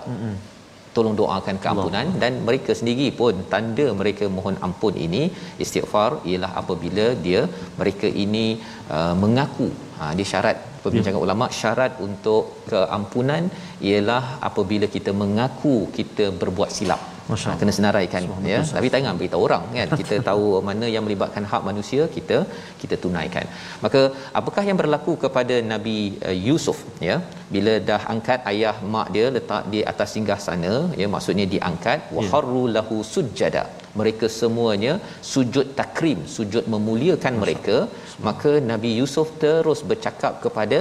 tolong 0.95 1.15
doakan 1.19 1.57
keampunan. 1.63 2.07
Dan 2.23 2.33
mereka 2.47 2.71
sendiri 2.79 3.07
pun 3.19 3.35
tanda 3.53 3.85
mereka 4.01 4.25
mohon 4.37 4.57
ampun 4.67 4.95
ini 5.05 5.23
istighfar 5.65 6.11
ialah 6.31 6.51
apabila 6.63 7.07
dia 7.27 7.43
mereka 7.81 8.09
ini 8.25 8.45
uh, 8.95 9.13
mengaku 9.23 9.69
ha 9.99 10.11
dia 10.17 10.27
syarat 10.33 10.57
perbincangan 10.83 11.23
ulama 11.25 11.45
syarat 11.61 11.93
untuk 12.07 12.43
keampunan 12.71 13.43
ialah 13.89 14.23
apabila 14.49 14.87
kita 14.95 15.11
mengaku 15.23 15.75
kita 15.97 16.27
berbuat 16.41 16.71
silap 16.77 17.01
Masya 17.31 17.49
Ha, 17.51 17.57
kena 17.59 17.73
senaraikan 17.77 18.23
ya. 18.51 18.59
Tapi 18.75 18.87
tak 18.91 18.99
ingat 19.01 19.15
beritahu 19.19 19.41
orang 19.47 19.63
kan 19.75 19.89
kita 20.01 20.15
tahu 20.29 20.45
mana 20.69 20.85
yang 20.93 21.03
melibatkan 21.07 21.43
hak 21.51 21.63
manusia 21.69 22.03
kita 22.15 22.37
kita 22.81 22.95
tunaikan. 23.03 23.45
Maka 23.83 24.01
apakah 24.39 24.63
yang 24.69 24.77
berlaku 24.81 25.13
kepada 25.25 25.57
Nabi 25.73 25.97
uh, 26.29 26.37
Yusuf 26.47 26.79
ya? 27.09 27.17
Bila 27.55 27.73
dah 27.89 28.01
angkat 28.13 28.39
ayah 28.51 28.75
mak 28.93 29.07
dia 29.15 29.27
letak 29.37 29.63
di 29.73 29.81
atas 29.91 30.09
singgah 30.15 30.39
sana 30.47 30.73
ya 31.01 31.07
maksudnya 31.15 31.47
diangkat 31.53 31.99
wa 32.17 32.23
kharru 32.31 32.63
lahu 32.77 32.97
sujada 33.13 33.63
mereka 33.99 34.25
semuanya 34.39 34.93
sujud 35.33 35.67
takrim 35.79 36.19
sujud 36.37 36.65
memuliakan 36.73 37.35
mereka. 37.43 37.77
Maka 38.27 38.51
Nabi 38.71 38.91
Yusuf 38.99 39.29
terus 39.43 39.79
bercakap 39.91 40.33
kepada 40.45 40.79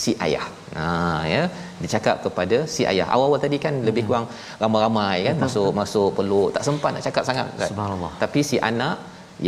si 0.00 0.12
ayah. 0.26 0.46
Ha 0.78 0.86
ya, 1.32 1.42
dia 1.80 1.88
cakap 1.96 2.16
kepada 2.24 2.56
si 2.74 2.82
ayah. 2.92 3.06
Awal-awal 3.14 3.40
tadi 3.44 3.58
kan 3.66 3.74
lebih 3.88 4.02
kurang 4.08 4.26
ramai-ramai 4.62 5.16
kan 5.26 5.36
masuk 5.44 5.70
masuk 5.80 6.08
peluk, 6.18 6.48
tak 6.56 6.64
sempat 6.68 6.90
nak 6.96 7.04
cakap 7.08 7.24
sangat 7.28 7.48
kan. 7.60 7.68
Subhanallah. 7.72 8.12
Tapi 8.24 8.42
si 8.50 8.58
anak 8.70 8.96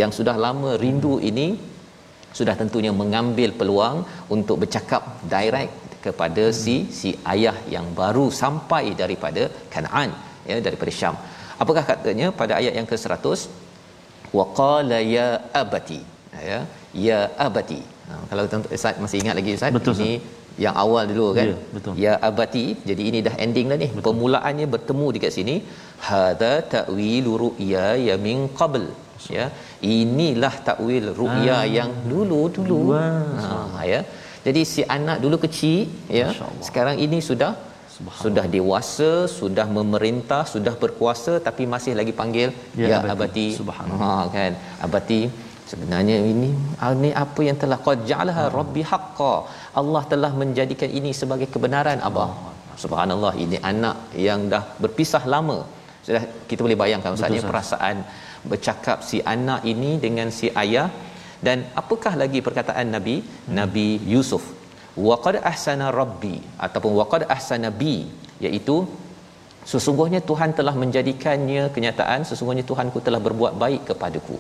yang 0.01 0.12
sudah 0.18 0.37
lama 0.46 0.70
rindu 0.85 1.16
ini 1.31 1.48
sudah 2.38 2.55
tentunya 2.61 2.92
mengambil 3.03 3.51
peluang 3.61 3.98
untuk 4.37 4.57
bercakap 4.62 5.03
direct 5.35 5.74
kepada 6.07 6.44
si 6.62 6.77
si 6.98 7.11
ayah 7.33 7.57
yang 7.74 7.87
baru 8.01 8.27
sampai 8.42 8.85
daripada 9.03 9.44
Kanaan 9.74 10.11
ya 10.51 10.59
daripada 10.66 10.92
Syam. 10.98 11.16
Apakah 11.62 11.85
katanya 11.90 12.27
pada 12.40 12.53
ayat 12.61 12.74
yang 12.79 12.88
ke-100? 12.90 13.38
Waqala 14.38 14.98
ya 15.16 15.29
abati. 15.61 16.01
Ya, 16.51 16.61
ya 17.07 17.18
abati. 17.46 17.81
Ha, 18.09 18.14
kalau 18.31 18.42
Ustaz 18.77 18.97
masih 19.05 19.18
ingat 19.23 19.35
lagi 19.38 19.53
Ustaz, 19.59 19.73
Betul, 19.79 19.94
ini 20.01 20.12
yang 20.64 20.75
awal 20.85 21.05
dulu 21.11 21.27
kan? 21.38 21.47
Ya, 21.51 21.57
betul. 21.77 21.92
ya 22.05 22.12
abati 22.29 22.64
jadi 22.90 23.03
ini 23.11 23.18
dah 23.27 23.35
ending 23.44 23.66
dah 23.73 23.79
ni. 23.83 23.88
Betul. 23.90 24.05
permulaannya 24.07 24.66
bertemu 24.75 25.07
dekat 25.16 25.33
sini. 25.38 25.57
Hadza 26.09 26.55
ta'wilu 26.75 27.33
ru'ya 27.44 27.87
ya 28.09 28.16
min 28.27 28.38
qabl. 28.61 28.85
Ya 29.37 29.47
inilah 30.01 30.55
takwil 30.66 31.07
ru'ya 31.21 31.57
Ah. 31.61 31.62
yang 31.79 31.90
dulu 32.12 32.40
dulu. 32.57 32.81
Ha 32.97 33.83
ya. 33.92 34.01
Jadi 34.47 34.61
si 34.73 34.81
anak 34.97 35.18
dulu 35.25 35.37
kecil 35.44 35.81
ya 36.18 36.29
sekarang 36.68 36.97
ini 37.07 37.18
sudah 37.31 37.53
sudah 38.23 38.44
dewasa 38.55 39.11
sudah 39.38 39.66
memerintah 39.77 40.42
sudah 40.53 40.75
berkuasa 40.83 41.33
tapi 41.47 41.62
masih 41.73 41.92
lagi 42.01 42.12
panggil 42.21 42.49
Ya, 42.83 42.87
ya, 42.90 42.97
abati. 43.03 43.12
abati. 43.14 43.47
Subhanallah. 43.61 44.12
ha 44.23 44.35
kan? 44.37 44.53
Abati 44.87 45.21
sebenarnya 45.70 46.16
ini 46.33 46.50
ini 46.96 47.11
apa 47.24 47.40
yang 47.48 47.57
telah 47.62 47.78
qad 47.87 47.98
ja'alaha 48.11 48.44
rabbi 48.59 48.83
haqqa. 48.92 49.35
Allah 49.81 50.02
telah 50.12 50.31
menjadikan 50.42 50.90
ini 51.00 51.11
sebagai 51.20 51.48
kebenaran 51.54 52.00
abah. 52.09 52.31
Subhanallah. 52.85 53.33
Ini 53.44 53.57
anak 53.72 53.96
yang 54.28 54.42
dah 54.52 54.62
berpisah 54.83 55.22
lama. 55.35 55.59
Sudah 56.07 56.22
kita 56.50 56.61
boleh 56.66 56.78
bayangkan 56.83 57.12
Ustaz. 57.16 57.48
perasaan 57.50 57.96
bercakap 58.50 58.98
si 59.09 59.18
anak 59.35 59.62
ini 59.72 59.90
dengan 60.04 60.31
si 60.38 60.48
ayah. 60.62 60.88
Dan 61.46 61.59
apakah 61.81 62.12
lagi 62.22 62.40
perkataan 62.46 62.88
nabi? 62.96 63.16
Hmm. 63.22 63.54
nabi 63.59 63.88
Yusuf. 64.14 64.44
Waqad 65.09 65.37
ahsana 65.50 65.88
rabbi 66.00 66.37
ataupun 66.66 66.92
waqad 67.00 67.22
ahsana 67.35 67.68
bi 67.81 67.96
iaitu 68.46 68.76
sesungguhnya 69.70 70.20
Tuhan 70.31 70.50
telah 70.59 70.74
menjadikannya 70.83 71.62
kenyataan 71.74 72.26
sesungguhnya 72.28 72.64
Tuhanku 72.70 72.98
telah 73.07 73.20
berbuat 73.26 73.54
baik 73.62 73.83
kepadaku 73.90 74.38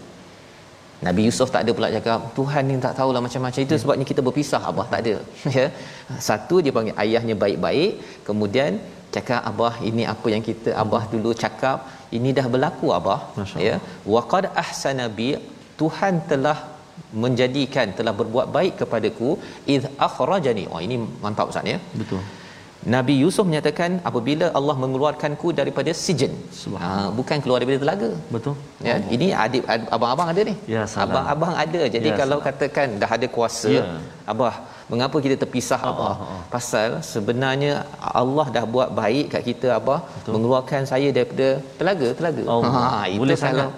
Nabi 1.06 1.22
Yusuf 1.26 1.48
tak 1.54 1.62
ada 1.64 1.72
pula 1.76 1.88
cakap 1.96 2.20
Tuhan 2.38 2.62
ni 2.70 2.76
tak 2.86 2.94
tahulah 2.98 3.20
macam-macam. 3.26 3.60
Itu 3.66 3.76
sebabnya 3.82 4.06
kita 4.12 4.20
berpisah 4.28 4.62
abah 4.70 4.86
tak 4.92 5.00
ada. 5.04 5.14
Ya. 5.58 5.66
Satu 6.28 6.56
dia 6.64 6.72
panggil 6.76 6.96
ayahnya 7.04 7.34
baik-baik. 7.44 7.92
Kemudian 8.28 8.72
cakap 9.16 9.40
abah 9.50 9.74
ini 9.90 10.02
apa 10.14 10.28
yang 10.34 10.42
kita 10.48 10.70
abah 10.82 11.02
dulu 11.12 11.30
cakap 11.44 11.78
ini 12.18 12.32
dah 12.38 12.46
berlaku 12.54 12.88
abah. 12.98 13.20
Masya 13.38 13.60
ya. 13.68 13.76
Waqad 14.14 14.46
ahsana 14.64 15.06
bi 15.20 15.28
Tuhan 15.82 16.14
telah 16.32 16.58
menjadikan 17.24 17.88
telah 17.98 18.14
berbuat 18.20 18.48
baik 18.56 18.74
kepadaku 18.82 19.30
id 19.74 19.84
akhrajani. 20.08 20.66
Oh 20.74 20.82
ini 20.88 20.98
mantap 21.24 21.54
ustaz 21.54 21.72
ya. 21.74 21.80
Betul 22.00 22.22
Nabi 22.94 23.14
Yusuf 23.22 23.42
menyatakan 23.42 23.98
apabila 24.08 24.54
Allah 24.58 24.74
mengeluarkanku 24.82 25.50
daripada 25.50 25.90
sijen 25.90 26.30
ha, 26.78 27.10
bukan 27.18 27.42
keluar 27.42 27.58
daripada 27.58 27.80
telaga 27.84 28.10
betul 28.34 28.54
Ya, 28.88 28.94
ini 29.16 29.34
adik 29.44 29.66
ad- 29.66 29.88
abang-abang 29.96 30.28
ada 30.32 30.40
ni. 30.48 30.54
Ya, 30.74 30.82
salam. 30.86 31.10
abang-abang 31.10 31.54
ada. 31.64 31.82
Jadi 31.94 32.08
Ya, 32.14 32.16
kalau 32.20 32.38
salam. 32.38 32.46
katakan 32.48 32.86
dah 33.02 33.10
ada 33.16 33.26
kuasa, 33.26 33.70
Ya. 33.74 33.82
abah, 34.32 34.54
mengapa 34.86 35.16
kita 35.24 35.34
terpisah 35.42 35.80
abah? 35.90 36.14
Pasal 36.54 37.02
sebenarnya 37.02 37.72
Allah 38.22 38.46
dah 38.56 38.62
buat 38.74 38.94
baik 39.00 39.34
kat 39.34 39.42
kita 39.50 39.68
abah, 39.80 39.98
mengeluarkan 40.30 40.86
saya 40.86 41.10
daripada 41.10 41.48
telaga, 41.80 42.08
telaga. 42.20 42.42
Allah. 42.46 42.72
Ha, 42.78 43.02
itu 43.10 43.18
boleh 43.24 43.34
kalau 43.36 43.44
sangat 43.44 43.68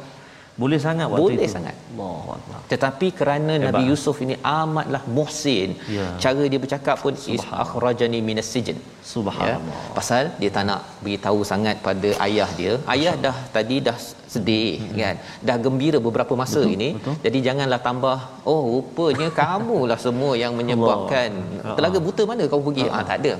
boleh 0.62 0.81
sangat 0.87 1.07
waktu 1.12 1.25
Boleh 1.27 1.46
itu 1.46 1.57
sangat. 1.57 1.77
Allahu 1.92 2.31
akbar 2.37 2.61
tetapi 2.73 3.07
kerana 3.18 3.53
Hebat. 3.57 3.66
Nabi 3.66 3.83
Yusuf 3.90 4.16
ini 4.25 4.35
amatlah 4.61 5.03
muhsin, 5.16 5.70
Ya. 5.96 6.07
cara 6.25 6.42
dia 6.53 6.61
bercakap 6.64 6.96
pun 7.03 7.14
is 7.35 7.44
akhrajani 7.62 8.18
minas 8.29 8.49
sijn. 8.55 8.79
Subhanallah. 9.12 9.79
Ya, 9.79 9.94
pasal 9.96 10.25
dia 10.40 10.51
tak 10.57 10.64
nak 10.68 10.81
beritahu 11.05 11.40
sangat 11.51 11.77
pada 11.87 12.11
ayah 12.27 12.49
dia. 12.59 12.73
Ayah 12.94 13.14
dah 13.25 13.37
tadi 13.57 13.77
dah 13.88 13.96
sedih 14.35 14.75
hmm. 14.83 14.99
kan. 15.03 15.16
Dah 15.49 15.57
gembira 15.64 15.99
beberapa 16.07 16.35
masa 16.42 16.61
Betul, 16.62 16.75
ini. 16.77 16.88
betul. 16.99 17.16
Jadi 17.25 17.38
janganlah 17.46 17.81
tambah 17.88 18.16
oh 18.53 18.62
rupanya 18.75 19.29
kamulah 19.40 19.99
semua 20.07 20.33
yang 20.42 20.55
menyebabkan 20.61 21.31
Allah. 21.42 21.77
telaga 21.79 21.99
buta 22.07 22.23
mana 22.31 22.44
kau 22.53 22.62
pergi? 22.68 22.87
Ah 22.94 23.03
tak 23.11 23.18
ada. 23.23 23.35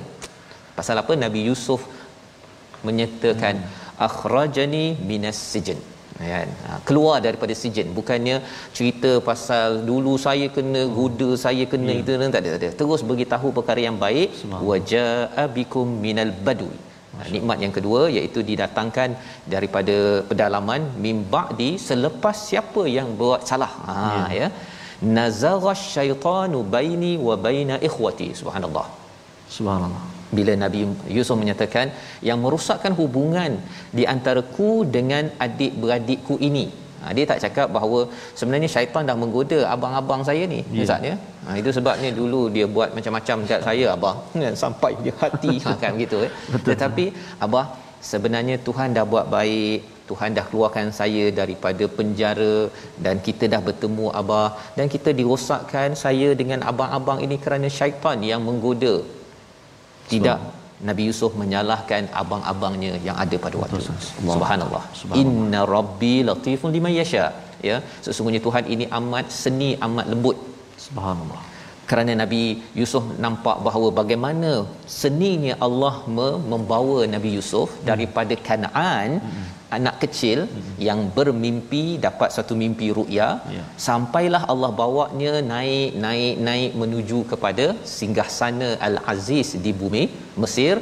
Pasal 0.79 0.97
apa 1.03 1.13
Nabi 1.23 1.43
Yusuf 1.49 1.83
menyatakan 2.87 3.55
hmm. 3.63 4.05
akhrajani 4.07 4.85
minas 5.11 5.39
sijn 5.53 5.79
kan? 6.33 6.47
Ha, 6.65 6.77
keluar 6.87 7.15
daripada 7.25 7.53
sijen 7.61 7.87
bukannya 7.97 8.35
cerita 8.77 9.11
pasal 9.29 9.81
dulu 9.89 10.13
saya 10.25 10.47
kena 10.55 10.81
guda 10.97 11.29
saya 11.45 11.65
kena 11.73 11.93
itu 12.01 12.11
dan 12.21 12.29
tak 12.35 12.41
ada 12.43 12.49
tak 12.53 12.61
ada. 12.61 12.69
Terus 12.81 13.01
beritahu 13.09 13.49
perkara 13.57 13.81
yang 13.87 13.97
baik. 14.05 14.29
Wajaa 14.69 15.45
bikum 15.57 15.87
minal 16.05 16.33
badui. 16.47 16.79
Ha, 17.15 17.27
nikmat 17.33 17.57
yang 17.65 17.73
kedua 17.77 18.01
iaitu 18.17 18.41
didatangkan 18.51 19.09
daripada 19.55 19.97
pedalaman 20.29 20.83
mimba 21.05 21.43
di 21.61 21.71
selepas 21.87 22.37
siapa 22.49 22.85
yang 22.97 23.09
buat 23.21 23.43
salah. 23.51 23.73
Ha 23.89 23.99
ya. 24.39 24.49
Nazagha 25.17 25.73
syaitanu 25.89 26.61
baini 26.77 27.13
wa 27.27 27.37
baina 27.45 27.77
ikhwati. 27.89 28.29
Subhanallah. 28.41 28.87
Subhanallah 29.57 30.10
bila 30.37 30.53
Nabi 30.63 30.81
Yusuf 31.17 31.37
menyatakan 31.41 31.87
yang 32.29 32.39
merosakkan 32.43 32.93
hubungan 32.99 33.53
di 33.97 34.05
antaraku 34.13 34.71
dengan 34.97 35.25
adik-beradikku 35.45 36.37
ini. 36.49 36.65
Ha, 37.01 37.13
dia 37.17 37.25
tak 37.29 37.39
cakap 37.43 37.67
bahawa 37.75 37.99
sebenarnya 38.39 38.69
syaitan 38.73 39.07
dah 39.09 39.15
menggoda 39.21 39.59
abang-abang 39.75 40.21
saya 40.27 40.43
ni. 40.53 40.59
Yeah. 40.61 40.83
Ustaz 40.85 41.07
ya. 41.09 41.15
Ha, 41.45 41.57
itu 41.61 41.69
sebabnya 41.77 42.09
dulu 42.19 42.41
dia 42.55 42.65
buat 42.75 42.89
macam-macam 42.97 43.35
dekat 43.45 43.61
saya 43.69 43.85
abang. 43.95 44.17
Kan 44.43 44.57
sampai 44.63 44.91
dia 45.05 45.13
hati 45.21 45.53
ha, 45.65 45.73
kan 45.83 45.97
begitu 45.97 46.19
eh. 46.27 46.31
Tetapi 46.69 47.05
abah 47.45 47.65
sebenarnya 48.11 48.57
Tuhan 48.67 48.93
dah 48.97 49.05
buat 49.13 49.27
baik. 49.37 49.79
Tuhan 50.09 50.35
dah 50.37 50.45
keluarkan 50.49 50.87
saya 50.99 51.25
daripada 51.39 51.83
penjara 51.97 52.55
dan 53.05 53.15
kita 53.27 53.47
dah 53.53 53.61
bertemu 53.67 54.05
abah 54.21 54.49
dan 54.77 54.87
kita 54.93 55.09
dirosakkan 55.19 55.95
saya 56.03 56.29
dengan 56.41 56.59
abang-abang 56.71 57.19
ini 57.25 57.35
kerana 57.43 57.67
syaitan 57.77 58.19
yang 58.31 58.41
menggoda 58.47 58.95
tidak 60.13 60.39
Nabi 60.89 61.03
Yusuf 61.09 61.31
menyalahkan 61.41 62.09
abang-abangnya 62.21 62.93
yang 63.07 63.17
ada 63.23 63.37
pada 63.45 63.55
waktu 63.61 63.77
itu. 63.83 63.93
Allah. 63.93 64.35
Subhanallah. 64.35 64.83
Subhanallah. 65.01 65.21
Inna 65.21 65.61
rabbi 65.75 66.15
latifun 66.29 66.69
liman 66.77 66.93
yasha. 66.99 67.25
Ya, 67.69 67.77
sesungguhnya 68.05 68.41
Tuhan 68.47 68.65
ini 68.73 68.85
amat 68.99 69.25
seni, 69.43 69.71
amat 69.87 70.07
lembut. 70.13 70.37
subhanallah 70.85 71.41
Kerana 71.91 72.13
Nabi 72.23 72.43
Yusuf 72.79 73.05
nampak 73.23 73.57
bahawa 73.67 73.87
bagaimana 73.99 74.51
seninya 74.99 75.55
Allah 75.67 75.95
me- 76.17 76.37
membawa 76.51 76.99
Nabi 77.15 77.31
Yusuf 77.37 77.69
daripada 77.89 78.35
Kanaan 78.47 79.09
anak 79.77 79.95
kecil 80.03 80.39
yang 80.87 80.99
bermimpi 81.17 81.83
dapat 82.05 82.29
satu 82.37 82.53
mimpi 82.61 82.87
ru'ya 82.97 83.27
Ya. 83.57 83.63
sampailah 83.87 84.41
Allah 84.53 84.69
bawanya 84.81 85.33
naik 85.51 85.91
naik 86.05 86.33
naik 86.47 86.71
menuju 86.81 87.19
kepada 87.31 87.65
singgahsana 87.97 88.69
Al-Aziz 88.87 89.49
di 89.65 89.73
bumi 89.81 90.03
Mesir 90.43 90.75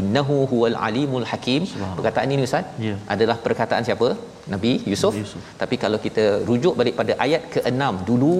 innahu 0.00 0.36
huwal 0.52 0.76
alimul 0.88 1.26
hakim 1.32 1.62
perkataan 1.98 2.34
ini 2.36 2.46
ustaz 2.48 2.66
Ya. 2.88 2.94
adalah 3.14 3.36
perkataan 3.46 3.84
siapa 3.88 4.08
Nabi 4.54 4.72
Yusuf. 4.92 5.12
Nabi 5.14 5.24
Yusuf. 5.26 5.42
tapi 5.62 5.76
kalau 5.84 5.98
kita 6.06 6.24
rujuk 6.50 6.74
balik 6.80 6.94
pada 7.00 7.12
ayat 7.26 7.42
ke-6 7.54 7.82
dulu 8.10 8.34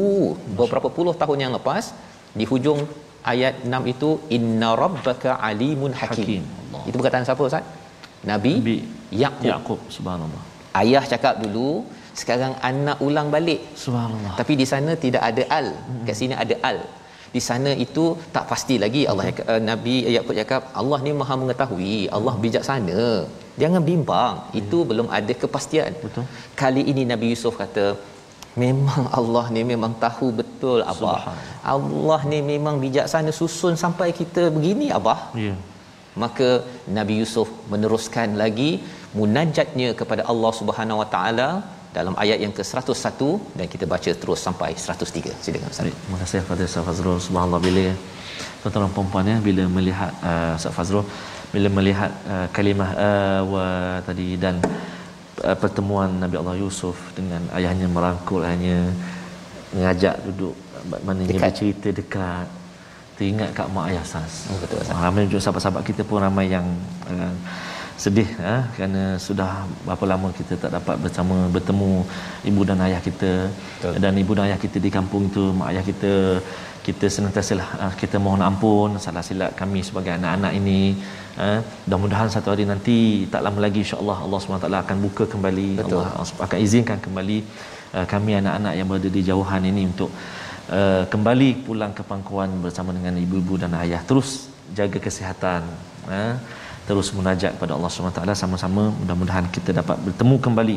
beberapa 0.60 0.90
puluh 0.98 1.14
tahun 1.22 1.40
yang 1.46 1.54
lepas 1.58 1.86
di 2.38 2.44
hujung 2.50 2.80
ayat 3.32 3.54
6 3.78 3.92
itu 3.92 4.10
inna 4.36 4.70
rabbaka 4.82 5.30
alimun 5.48 5.92
hakim, 6.00 6.22
Hakim. 6.22 6.42
Allah. 6.46 6.82
itu 6.88 6.96
perkataan 7.00 7.24
siapa 7.28 7.42
ustaz? 7.50 7.64
Nabi, 8.30 8.52
Nabi 8.60 8.76
Yaqub. 9.22 9.48
Yaqub 9.52 9.80
subhanallah. 9.96 10.42
Ayah 10.82 11.02
cakap 11.12 11.34
dulu 11.44 11.68
sekarang 12.20 12.52
anak 12.70 12.98
ulang 13.06 13.28
balik. 13.34 13.60
Subhanallah. 13.84 14.34
Tapi 14.40 14.52
di 14.60 14.66
sana 14.72 14.92
tidak 15.04 15.22
ada 15.30 15.42
al. 15.58 15.66
Kat 16.06 16.16
sini 16.20 16.34
ada 16.44 16.56
al. 16.70 16.78
Di 17.34 17.40
sana 17.48 17.70
itu 17.84 18.04
tak 18.34 18.44
pasti 18.50 18.74
lagi 18.84 19.02
Allah 19.10 19.24
uh, 19.52 19.60
Nabi 19.70 19.94
Yaqub 20.16 20.36
cakap 20.40 20.62
Allah 20.80 20.98
ni 21.06 21.12
Maha 21.20 21.34
mengetahui 21.42 21.96
Allah 22.16 22.34
bijaksana 22.44 23.02
jangan 23.62 23.82
bimbang. 23.88 24.36
Itu 24.60 24.78
belum 24.90 25.08
ada 25.18 25.32
kepastian. 25.42 25.92
Betul. 26.04 26.24
kali 26.60 26.82
ini 26.92 27.02
Nabi 27.12 27.26
Yusuf 27.32 27.56
kata 27.62 27.86
memang 28.64 29.02
Allah 29.18 29.44
ni 29.54 29.62
memang 29.72 29.92
tahu 30.04 30.26
betul 30.40 30.80
abah. 30.92 31.22
Allah 31.74 32.20
ni 32.32 32.38
memang 32.52 32.76
bijaksana 32.84 33.32
susun 33.40 33.74
sampai 33.84 34.08
kita 34.20 34.44
begini 34.56 34.88
abah. 34.98 35.20
Ya. 35.46 35.54
Maka 36.22 36.48
Nabi 36.98 37.14
Yusuf 37.20 37.48
meneruskan 37.72 38.28
lagi 38.42 38.70
munajatnya 39.20 39.88
kepada 40.00 40.22
Allah 40.32 40.52
Subhanahu 40.60 41.00
Wa 41.02 41.08
Taala 41.14 41.48
dalam 41.96 42.14
ayat 42.22 42.38
yang 42.44 42.52
ke-101 42.58 43.20
dan 43.58 43.66
kita 43.72 43.84
baca 43.92 44.10
terus 44.22 44.40
sampai 44.46 44.70
103 44.86 45.44
silakan 45.44 45.70
Ustaz. 45.74 45.84
Terima 45.86 46.18
kasih 46.22 46.38
kepada 46.44 46.62
Ustaz 46.70 46.84
Fazrul. 46.88 47.18
Subhanallah 47.26 47.60
bila 47.68 47.84
tuan-tuan 48.60 48.84
dan 48.84 48.92
puan-puan 48.96 49.32
ya 49.32 49.36
bila 49.48 49.64
melihat 49.76 50.12
uh, 50.30 50.52
Ustaz 50.58 50.74
Fazrul 50.78 51.06
bila 51.54 51.68
melihat 51.78 52.12
uh, 52.34 52.46
kalimah 52.56 52.90
uh, 53.06 53.40
wa 53.52 53.66
tadi 54.08 54.28
dan 54.44 54.56
uh, 54.64 54.95
pertemuan 55.36 56.08
Nabi 56.16 56.40
Allah 56.40 56.56
Yusuf 56.56 56.96
dengan 57.12 57.44
ayahnya 57.52 57.86
merangkul 57.90 58.40
ayahnya 58.40 58.88
mengajak 59.76 60.16
duduk 60.24 60.56
maknanya 61.04 61.28
Dekat. 61.28 61.42
bercerita 61.52 61.88
dekat 61.92 62.46
teringat 63.16 63.50
kat 63.56 63.66
mak 63.72 63.88
ayah 63.88 64.04
Sas. 64.04 64.48
Oh, 64.52 64.60
betul. 64.60 64.80
Ramai 64.92 65.24
juga 65.24 65.40
sahabat-sahabat 65.40 65.82
kita 65.88 66.04
pun 66.04 66.20
ramai 66.20 66.52
yang 66.52 66.68
uh, 67.08 67.32
sedih 68.04 68.28
ha, 68.44 68.54
kerana 68.74 69.02
sudah 69.26 69.50
berapa 69.86 70.04
lama 70.12 70.28
kita 70.38 70.54
tak 70.62 70.70
dapat 70.76 70.96
bersama 71.04 71.36
bertemu 71.56 71.90
ibu 72.50 72.62
dan 72.68 72.78
ayah 72.86 73.00
kita. 73.08 73.32
Betul. 73.48 73.92
dan 74.04 74.12
ibu 74.22 74.32
dan 74.36 74.44
ayah 74.48 74.60
kita 74.64 74.78
di 74.86 74.90
kampung 74.96 75.24
itu 75.30 75.44
mak 75.58 75.68
ayah 75.72 75.84
kita 75.90 76.12
kita 76.86 77.06
senantiasa 77.14 77.52
lah 77.60 77.68
kita 78.00 78.16
mohon 78.24 78.42
ampun 78.48 78.90
salah 79.04 79.22
silap 79.28 79.52
kami 79.60 79.80
sebagai 79.88 80.12
anak-anak 80.18 80.52
ini 80.60 80.80
ha, 81.40 81.46
mudah-mudahan 81.86 82.28
satu 82.34 82.48
hari 82.52 82.64
nanti 82.72 82.96
tak 83.32 83.42
lama 83.46 83.58
lagi 83.66 83.80
insya-Allah 83.84 84.18
Allah 84.24 84.38
SWT 84.40 84.68
akan 84.84 84.98
buka 85.06 85.24
kembali. 85.32 85.68
Betul. 85.80 86.02
Allah 86.02 86.28
akan 86.46 86.58
izinkan 86.66 86.98
kembali 87.06 87.38
uh, 87.96 88.06
kami 88.12 88.32
anak-anak 88.40 88.74
yang 88.78 88.86
berada 88.90 89.10
di 89.16 89.22
jauhan 89.30 89.62
ini 89.70 89.82
untuk 89.92 90.10
uh, 90.78 91.02
kembali 91.12 91.48
pulang 91.66 91.92
ke 91.98 92.02
pangkuan 92.10 92.50
bersama 92.64 92.90
dengan 92.98 93.16
ibu-ibu 93.24 93.56
dan 93.62 93.74
ayah. 93.82 94.02
Terus 94.10 94.30
jaga 94.78 94.98
kesihatan 95.06 95.62
ha, 96.10 96.22
terus 96.88 97.08
munajat 97.16 97.50
kepada 97.56 97.72
Allah 97.76 97.90
SWT 97.90 98.22
sama-sama 98.42 98.82
mudah-mudahan 99.00 99.46
kita 99.56 99.70
dapat 99.80 99.96
bertemu 100.06 100.36
kembali. 100.46 100.76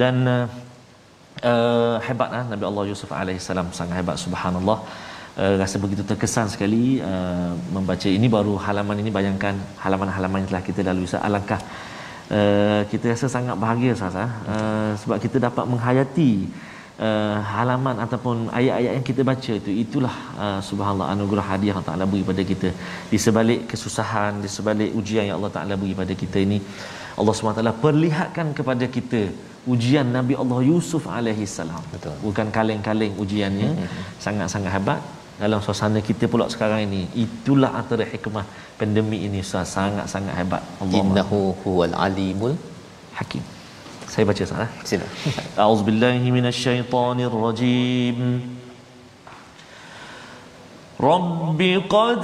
Dan 0.00 0.14
uh, 0.28 1.96
hebat 2.06 2.28
uh, 2.36 2.44
Nabi 2.52 2.64
Allah 2.70 2.84
Yusuf 2.92 3.10
alaihissalam 3.20 3.72
sangat 3.78 3.96
hebat 4.00 4.16
subhanallah. 4.24 4.78
Uh, 5.32 5.54
rasa 5.62 5.76
begitu 5.80 6.04
terkesan 6.10 6.52
sekali 6.52 7.00
uh, 7.00 7.52
membaca 7.76 8.08
ini 8.18 8.28
baru 8.36 8.54
halaman 8.66 9.00
ini. 9.02 9.10
Bayangkan 9.18 9.56
halaman-halaman 9.84 10.44
yang 10.44 10.50
telah 10.52 10.64
kita 10.68 10.80
lalui 10.88 11.08
alangkah 11.28 11.60
uh, 12.30 12.80
kita 12.92 13.12
rasa 13.12 13.26
sangat 13.36 13.56
bahagia 13.56 13.92
Sasa, 13.96 14.24
uh, 14.52 14.92
sebab 15.00 15.16
kita 15.24 15.36
dapat 15.48 15.64
menghayati 15.72 16.32
uh, 16.48 16.71
halaman 17.52 17.96
ataupun 18.04 18.36
ayat-ayat 18.58 18.92
yang 18.96 19.06
kita 19.10 19.22
baca 19.30 19.52
itu 19.60 19.70
itulah 19.84 20.14
uh, 20.44 20.60
subhanallah 20.68 21.08
anugerah 21.14 21.44
hadiah 21.52 21.74
Allah 21.74 21.88
Taala 21.88 22.04
beri 22.10 22.24
pada 22.30 22.42
kita. 22.50 22.68
Di 23.12 23.18
sebalik 23.24 23.62
kesusahan 23.70 24.42
di 24.44 24.50
sebalik 24.56 24.90
ujian 25.00 25.24
yang 25.28 25.36
Allah 25.40 25.52
Taala 25.56 25.76
beri 25.82 25.94
pada 26.00 26.14
kita 26.22 26.38
ini 26.46 26.58
Allah 27.20 27.32
SWT 27.36 27.80
perlihatkan 27.84 28.46
kepada 28.58 28.84
kita 28.96 29.22
ujian 29.72 30.06
Nabi 30.18 30.34
Allah 30.42 30.60
Yusuf 30.70 31.04
alaihi 31.16 31.48
salam. 31.56 31.82
Betul. 31.94 32.14
Bukan 32.26 32.48
kaleng-kaleng 32.56 33.14
ujiannya 33.24 33.70
hmm. 33.80 33.98
sangat-sangat 34.26 34.72
hebat. 34.76 35.00
Dalam 35.42 35.60
suasana 35.64 36.00
kita 36.08 36.24
pula 36.32 36.46
sekarang 36.54 36.80
ini 36.86 37.02
itulah 37.24 37.70
antara 37.80 38.04
hikmah 38.12 38.44
pandemik 38.80 39.22
ini 39.28 39.40
sangat-sangat 39.52 40.34
hebat. 40.40 40.62
Allah 40.82 41.00
innahu 41.00 41.40
huwal 41.64 41.96
alimul 42.06 42.56
hakim 43.18 43.44
saya 44.12 44.28
baca 44.28 44.44
salah. 44.44 44.68
Sila. 44.84 45.08
A'udzubillahi 45.56 46.28
minasyaitonirrajim. 46.36 48.20
رب 51.02 51.58
قد 51.90 52.22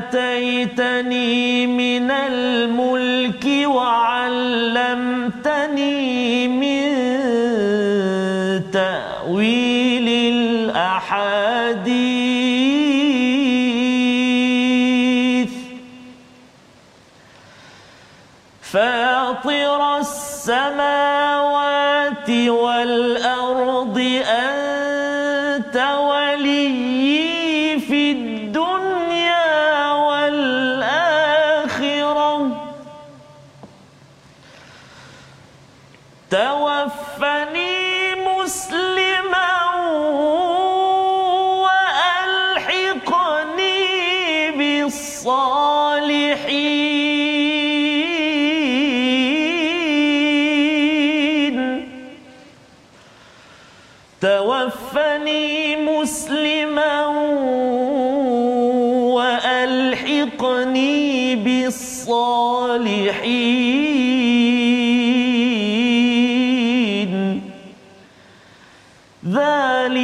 آتيتني 0.00 1.66
من 1.66 2.08
الملك 2.10 3.44
وعلمتني 3.68 4.48
من 6.48 6.88
تأويل 8.72 10.08
الأحاديث 10.72 11.52
فاطر 18.62 19.11
السماء 20.41 21.20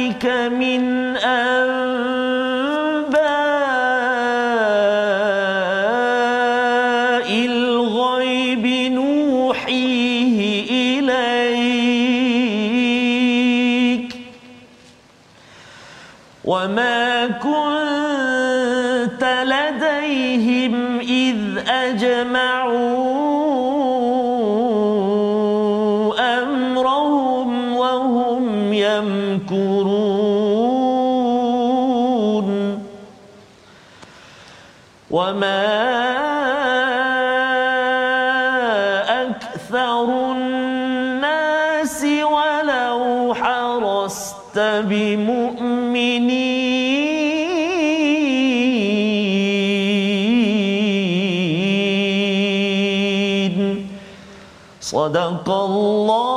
ذلك 0.09 0.25
من 0.49 1.17
أنباء 1.17 1.69
الغيب 7.45 8.65
نوحيه 8.93 10.39
إليك. 10.99 11.69
وما 16.45 17.27
كنت 17.27 19.23
لديهم 19.45 20.99
إذ 20.99 21.37
أجمعوا 21.69 23.09
أمرهم 26.43 27.75
وهم 27.75 28.73
يمكرون. 28.73 29.98
وما 35.11 35.65
أكثر 39.25 40.05
الناس 40.31 41.99
ولو 42.03 43.33
حرصت 43.33 44.57
بمؤمنين. 44.89 45.49
صدق 54.81 55.47
الله 55.49 56.28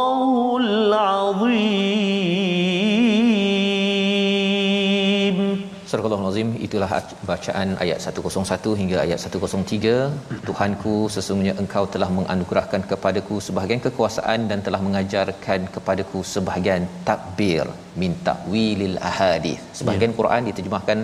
Al-Azim 6.33 6.51
itulah 6.67 6.89
bacaan 7.31 7.69
ayat 7.85 7.99
101 8.11 8.77
hingga 8.81 8.97
ayat 9.05 9.19
103 9.25 10.47
Tuhanku 10.49 10.95
sesungguhnya 11.15 11.55
engkau 11.63 11.85
telah 11.95 12.09
menganugerahkan 12.19 12.83
kepadaku 12.91 13.37
sebahagian 13.47 13.83
kekuasaan 13.87 14.49
dan 14.51 14.59
telah 14.67 14.81
mengajarkan 14.87 15.69
kepadaku 15.75 16.21
sebahagian 16.35 16.85
takbir 17.09 17.67
minta 18.03 18.35
wilil 18.53 18.97
ahadith. 19.11 19.63
Sebahagian 19.81 20.13
ya. 20.15 20.19
Quran 20.21 20.49
diterjemahkan 20.49 20.99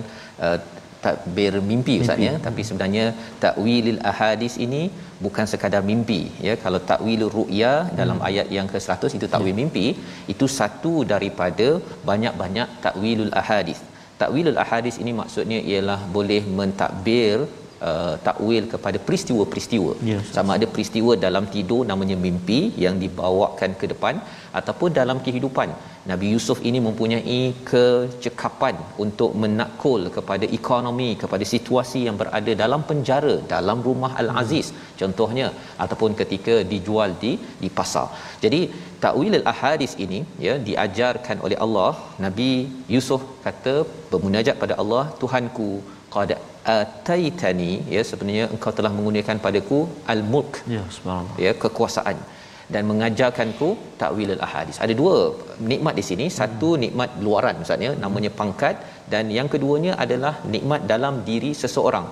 uh, 0.46 0.58
takbir 1.06 1.52
mimpi 1.70 1.96
ustaz 2.04 2.24
ya. 2.28 2.32
Tapi 2.46 2.62
sebenarnya 2.68 3.06
takwilil 3.44 4.00
ahadis 4.12 4.56
ini 4.66 4.82
bukan 5.24 5.46
sekadar 5.52 5.82
mimpi 5.90 6.20
ya. 6.46 6.56
Kalau 6.64 6.80
takwilur 6.92 7.32
ru'ya 7.40 7.74
dalam 8.00 8.18
hmm. 8.20 8.28
ayat 8.30 8.48
yang 8.56 8.68
ke-100 8.72 9.12
itu 9.20 9.28
takwil 9.34 9.52
hmm. 9.54 9.60
mimpi. 9.62 9.86
Itu 10.34 10.48
satu 10.58 10.94
daripada 11.12 11.68
banyak-banyak 12.10 12.68
takwilul 12.86 13.34
ahadis 13.42 13.80
takwilul 14.20 14.58
ahadis 14.64 14.98
ini 15.02 15.12
maksudnya 15.20 15.58
ialah 15.62 16.00
boleh 16.16 16.42
mentakbir 16.58 17.46
Uh, 17.86 18.14
takwil 18.26 18.64
kepada 18.70 18.98
peristiwa-peristiwa. 19.06 19.92
Yes, 20.02 20.08
ya, 20.10 20.18
sama 20.36 20.50
ada 20.56 20.66
peristiwa 20.72 21.12
dalam 21.24 21.44
tidur 21.52 21.82
namanya 21.90 22.16
mimpi 22.24 22.56
yang 22.84 22.94
dibawakan 23.02 23.70
ke 23.80 23.86
depan 23.92 24.14
ataupun 24.60 24.90
dalam 24.96 25.18
kehidupan. 25.26 25.68
Nabi 26.10 26.26
Yusuf 26.32 26.58
ini 26.68 26.78
mempunyai 26.86 27.38
kecekapan 27.70 28.74
untuk 29.04 29.30
menakul 29.42 30.02
kepada 30.16 30.46
ekonomi 30.58 31.08
kepada 31.22 31.46
situasi 31.52 32.00
yang 32.08 32.16
berada 32.22 32.54
dalam 32.62 32.82
penjara 32.88 33.36
dalam 33.54 33.78
rumah 33.88 34.12
Al-Aziz 34.22 34.68
contohnya 35.02 35.48
ataupun 35.84 36.18
ketika 36.22 36.56
dijual 36.72 37.12
di 37.22 37.32
di 37.62 37.70
pasar. 37.78 38.08
Jadi 38.44 38.60
takwil 39.04 39.36
al-ahadis 39.40 39.94
ini 40.06 40.20
ya 40.48 40.56
diajarkan 40.70 41.38
oleh 41.48 41.60
Allah. 41.66 41.92
Nabi 42.26 42.50
Yusuf 42.96 43.22
kata 43.46 43.76
bermunajat 44.10 44.58
pada 44.64 44.76
Allah 44.84 45.04
Tuhanku 45.22 45.70
qad 46.16 46.30
ataitani 46.76 47.70
ya 47.94 48.02
sebenarnya 48.10 48.46
engkau 48.54 48.72
telah 48.78 48.92
mengurniakan 48.96 49.38
padaku 49.46 49.78
al-mulk 50.14 50.50
ya 50.74 50.82
subhanallah 50.96 51.36
ya 51.44 51.52
kekuasaan 51.62 52.18
dan 52.74 52.82
mengajarkanku 52.90 53.68
takwil 54.00 54.30
al-ahadis. 54.36 54.78
Ada 54.84 54.94
dua 55.00 55.14
nikmat 55.70 55.94
di 56.00 56.04
sini, 56.08 56.26
satu 56.38 56.70
hmm. 56.72 56.80
nikmat 56.84 57.10
luaran 57.26 57.56
maksudnya 57.60 57.92
namanya 58.04 58.30
pangkat 58.40 58.76
dan 59.12 59.24
yang 59.36 59.48
keduanya 59.52 59.92
adalah 60.04 60.34
nikmat 60.54 60.82
dalam 60.94 61.16
diri 61.30 61.52
seseorang. 61.64 62.08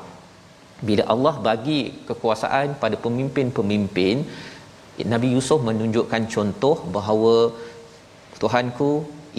bila 0.89 1.03
Allah 1.13 1.33
bagi 1.47 1.81
kekuasaan 2.09 2.69
pada 2.81 2.97
pemimpin-pemimpin 3.05 4.17
Nabi 5.13 5.29
Yusuf 5.35 5.61
menunjukkan 5.69 6.23
contoh 6.35 6.75
bahawa 6.97 7.35
Tuhanku 8.43 8.91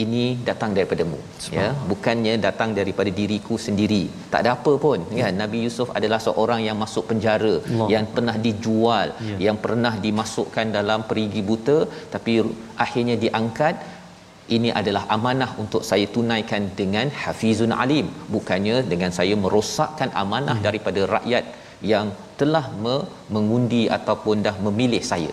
ini 0.04 0.24
datang 0.48 0.72
daripadamu 0.78 1.20
ya 1.58 1.68
bukannya 1.92 2.34
datang 2.46 2.70
daripada 2.80 3.12
diriku 3.20 3.56
sendiri 3.66 4.04
tak 4.32 4.40
ada 4.44 4.52
apa 4.58 4.74
pun 4.86 5.00
ya. 5.18 5.24
kan 5.26 5.36
Nabi 5.44 5.60
Yusuf 5.66 5.90
adalah 6.00 6.20
seorang 6.28 6.62
yang 6.68 6.78
masuk 6.84 7.04
penjara 7.12 7.54
Allah. 7.60 7.88
yang 7.94 8.06
pernah 8.16 8.36
dijual 8.48 9.10
ya. 9.30 9.38
yang 9.48 9.60
pernah 9.66 9.94
dimasukkan 10.06 10.68
dalam 10.78 11.02
perigi 11.12 11.44
buta 11.52 11.80
tapi 12.16 12.36
akhirnya 12.86 13.18
diangkat 13.26 13.76
ini 14.56 14.70
adalah 14.80 15.04
amanah 15.16 15.50
untuk 15.64 15.82
saya 15.90 16.06
tunaikan 16.16 16.64
dengan 16.82 17.08
hafizun 17.24 17.74
alim 17.84 18.08
bukannya 18.36 18.76
dengan 18.92 19.12
saya 19.20 19.36
merosakkan 19.46 20.12
amanah 20.24 20.58
ya. 20.60 20.66
daripada 20.68 21.02
rakyat 21.16 21.46
yang 21.92 22.08
telah 22.40 22.66
me- 22.84 23.06
mengundi 23.36 23.84
ataupun 23.98 24.46
dah 24.48 24.56
memilih 24.66 25.02
saya. 25.12 25.32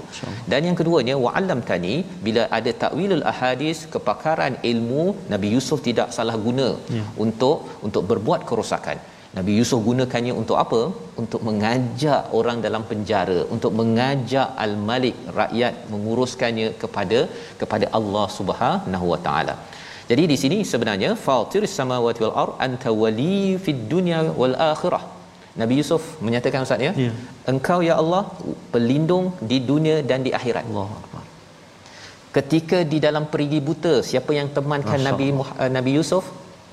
Dan 0.51 0.61
yang 0.68 0.76
keduanya 0.80 1.14
wa'allam 1.24 1.61
tani 1.70 1.95
bila 2.26 2.45
ada 2.59 2.70
takwilul 2.82 3.24
ahadis 3.32 3.80
kepakaran 3.95 4.55
ilmu 4.72 5.05
Nabi 5.32 5.51
Yusuf 5.55 5.80
tidak 5.88 6.11
salah 6.16 6.36
guna 6.47 6.68
ya. 6.99 7.05
untuk 7.24 7.59
untuk 7.88 8.05
berbuat 8.12 8.42
kerosakan. 8.51 8.99
Nabi 9.36 9.53
Yusuf 9.59 9.80
gunakannya 9.86 10.32
untuk 10.40 10.57
apa? 10.64 10.80
Untuk 11.22 11.40
mengajak 11.49 12.30
orang 12.38 12.59
dalam 12.66 12.82
penjara, 12.90 13.38
untuk 13.55 13.72
mengajak 13.80 14.49
al-Malik 14.64 15.16
rakyat 15.40 15.74
menguruskannya 15.92 16.68
kepada 16.82 17.20
kepada 17.61 17.86
Allah 17.99 18.26
Subhanahu 18.38 19.07
Wa 19.14 19.20
Taala. 19.26 19.57
Jadi 20.11 20.22
di 20.32 20.36
sini 20.42 20.59
sebenarnya 20.72 21.11
fatiris 21.26 21.74
samawati 21.80 22.22
wal 22.24 22.36
ard 22.42 22.55
anta 22.66 22.90
wali 23.03 23.57
fid 23.64 23.82
dunya 23.92 24.20
wal 24.40 24.57
akhirah. 24.72 25.05
Nabi 25.61 25.74
Yusuf 25.80 26.02
menyatakan 26.26 26.66
ustaz 26.66 26.86
ya, 26.86 26.92
ya. 27.05 27.12
engkau 27.52 27.78
ya 27.88 27.94
Allah 28.02 28.22
pelindung 28.72 29.26
di 29.50 29.59
dunia 29.70 29.96
dan 30.11 30.20
di 30.26 30.30
akhirat. 30.38 30.64
Allah 30.70 30.88
Ketika 32.36 32.78
di 32.92 32.98
dalam 33.05 33.24
perigi 33.32 33.61
buta, 33.66 33.94
siapa 34.09 34.32
yang 34.38 34.48
temankan 34.57 34.98
Masya 34.98 35.09
Nabi 35.09 35.26
Allah. 35.32 35.68
Nabi 35.76 35.90
Yusuf? 35.96 36.24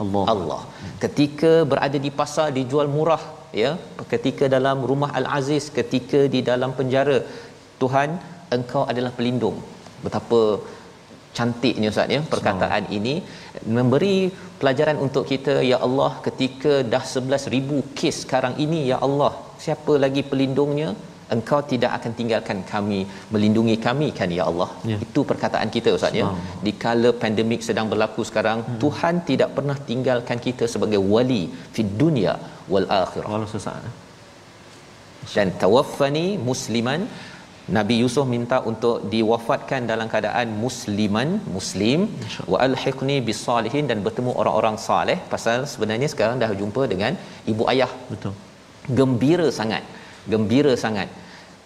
Allah. 0.03 0.23
Allah. 0.34 0.61
Ketika 1.03 1.51
berada 1.71 1.97
di 2.05 2.11
pasar 2.19 2.47
dijual 2.57 2.88
murah, 2.95 3.21
ya. 3.61 3.71
Ketika 4.13 4.45
dalam 4.55 4.77
rumah 4.91 5.09
Al-Aziz, 5.19 5.65
ketika 5.77 6.21
di 6.36 6.41
dalam 6.49 6.71
penjara, 6.79 7.17
Tuhan 7.82 8.09
engkau 8.57 8.84
adalah 8.91 9.11
pelindung. 9.17 9.57
Betapa 10.05 10.41
cantiknya 11.38 11.89
ustaz 11.93 12.15
ya 12.15 12.21
perkataan 12.34 12.84
ini 12.97 13.13
memberi 13.77 14.15
pelajaran 14.59 14.97
untuk 15.05 15.23
kita 15.32 15.53
ya 15.71 15.77
Allah 15.88 16.11
ketika 16.27 16.73
dah 16.93 17.03
11000 17.13 17.79
kes 17.99 18.17
sekarang 18.25 18.55
ini 18.65 18.82
ya 18.91 18.99
Allah 19.07 19.32
siapa 19.65 19.95
lagi 20.05 20.23
pelindungnya? 20.34 20.91
Engkau 21.36 21.59
tidak 21.71 21.91
akan 21.97 22.11
tinggalkan 22.19 22.57
kami 22.71 22.97
melindungi 23.34 23.75
kami 23.86 24.07
kan 24.17 24.29
ya 24.38 24.45
Allah? 24.51 24.67
Ya. 24.89 24.97
itu 25.05 25.19
perkataan 25.29 25.69
kita 25.75 25.89
ustaz 25.97 26.17
ya. 26.19 26.27
Di 26.65 26.73
kala 26.84 27.09
pandemik 27.21 27.61
sedang 27.67 27.88
berlaku 27.91 28.21
sekarang 28.29 28.59
hmm. 28.65 28.79
Tuhan 28.84 29.23
tidak 29.29 29.49
pernah 29.57 29.77
tinggalkan 29.89 30.39
kita 30.47 30.67
sebagai 30.73 31.01
wali 31.13 31.43
fi 31.75 31.84
dunia 32.01 32.36
wal 32.73 32.88
akhirah. 33.03 33.29
Walau 33.36 33.51
sesaat 33.55 33.86
dan 35.36 35.49
tawaffani 35.61 36.25
musliman 36.49 37.01
Nabi 37.78 37.95
Yusuf 38.01 38.26
minta 38.34 38.57
untuk 38.72 38.95
diwafatkan 39.13 39.82
dalam 39.91 40.07
keadaan 40.13 40.47
musliman 40.63 41.30
muslim. 41.55 41.99
Wa 42.51 42.59
alhiqni 42.67 43.17
bisalihin 43.30 43.88
dan 43.91 43.99
bertemu 44.07 44.34
orang-orang 44.43 44.78
saleh. 44.88 45.17
Pasal 45.34 45.59
sebenarnya 45.74 46.09
sekarang 46.13 46.38
dah 46.43 46.51
jumpa 46.61 46.84
dengan 46.93 47.15
ibu 47.53 47.65
ayah. 47.74 47.91
Betul. 48.11 48.36
Gembira 48.99 49.49
sangat. 49.59 49.84
Gembira 50.34 50.74
sangat. 50.86 51.09